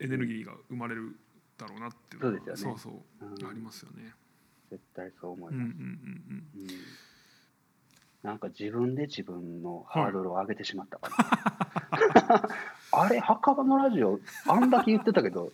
[0.00, 1.16] エネルギーが生まれる
[1.62, 4.12] だろうなっていうのはそうですよねそうそううんありますよね。
[4.70, 5.68] 絶対そう思います。
[5.68, 5.80] うんうんうん
[6.56, 6.68] うんうん
[8.22, 11.10] なんか自分で自分のハードルを上げてしまったか
[12.28, 12.48] ら、
[12.92, 15.52] あれ、墓場のラジオ、あんだけ言ってたけど、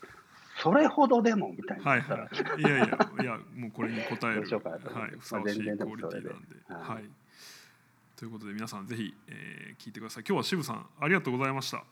[0.62, 2.28] それほどでもみたいなはいは
[2.58, 2.60] い。
[2.60, 2.86] いやいや
[3.22, 7.10] いやもうこれに答えるどうしようかなと思ってはいふさわしいまあ全然クオリティなんででもそれでははいい。
[8.16, 10.24] ということで皆さんぜひ、えー聞いてください。
[10.28, 11.78] 今日は渋さんありがとうございました。
[11.78, 11.82] い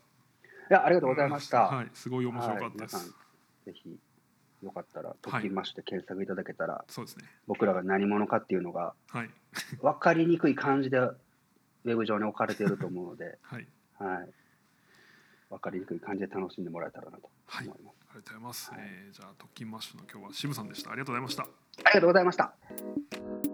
[0.68, 1.62] や、ありがとうございました。
[1.68, 2.96] はいすごい面白かったです。
[2.96, 3.98] はい皆さん、ぜひ、
[4.66, 7.24] よかったら、ときまして検索いただけたら、そうですね。
[7.46, 9.30] 僕らが何者かっていうのが、はい
[9.80, 13.66] 分かりにくい感じで、ウェブ上に置かれていると思うので、 はい
[13.98, 14.28] はい。
[15.48, 17.96] 分かりにくい感じで楽しんでもらえたらなとはい思います。
[18.10, 18.70] ありがとうございます。
[18.72, 20.90] はいえーじゃあ特勤マッシュの今日は渋さんでした。
[20.90, 21.42] ありがとうございました。
[21.44, 21.46] あ
[21.78, 23.45] りがとうございました。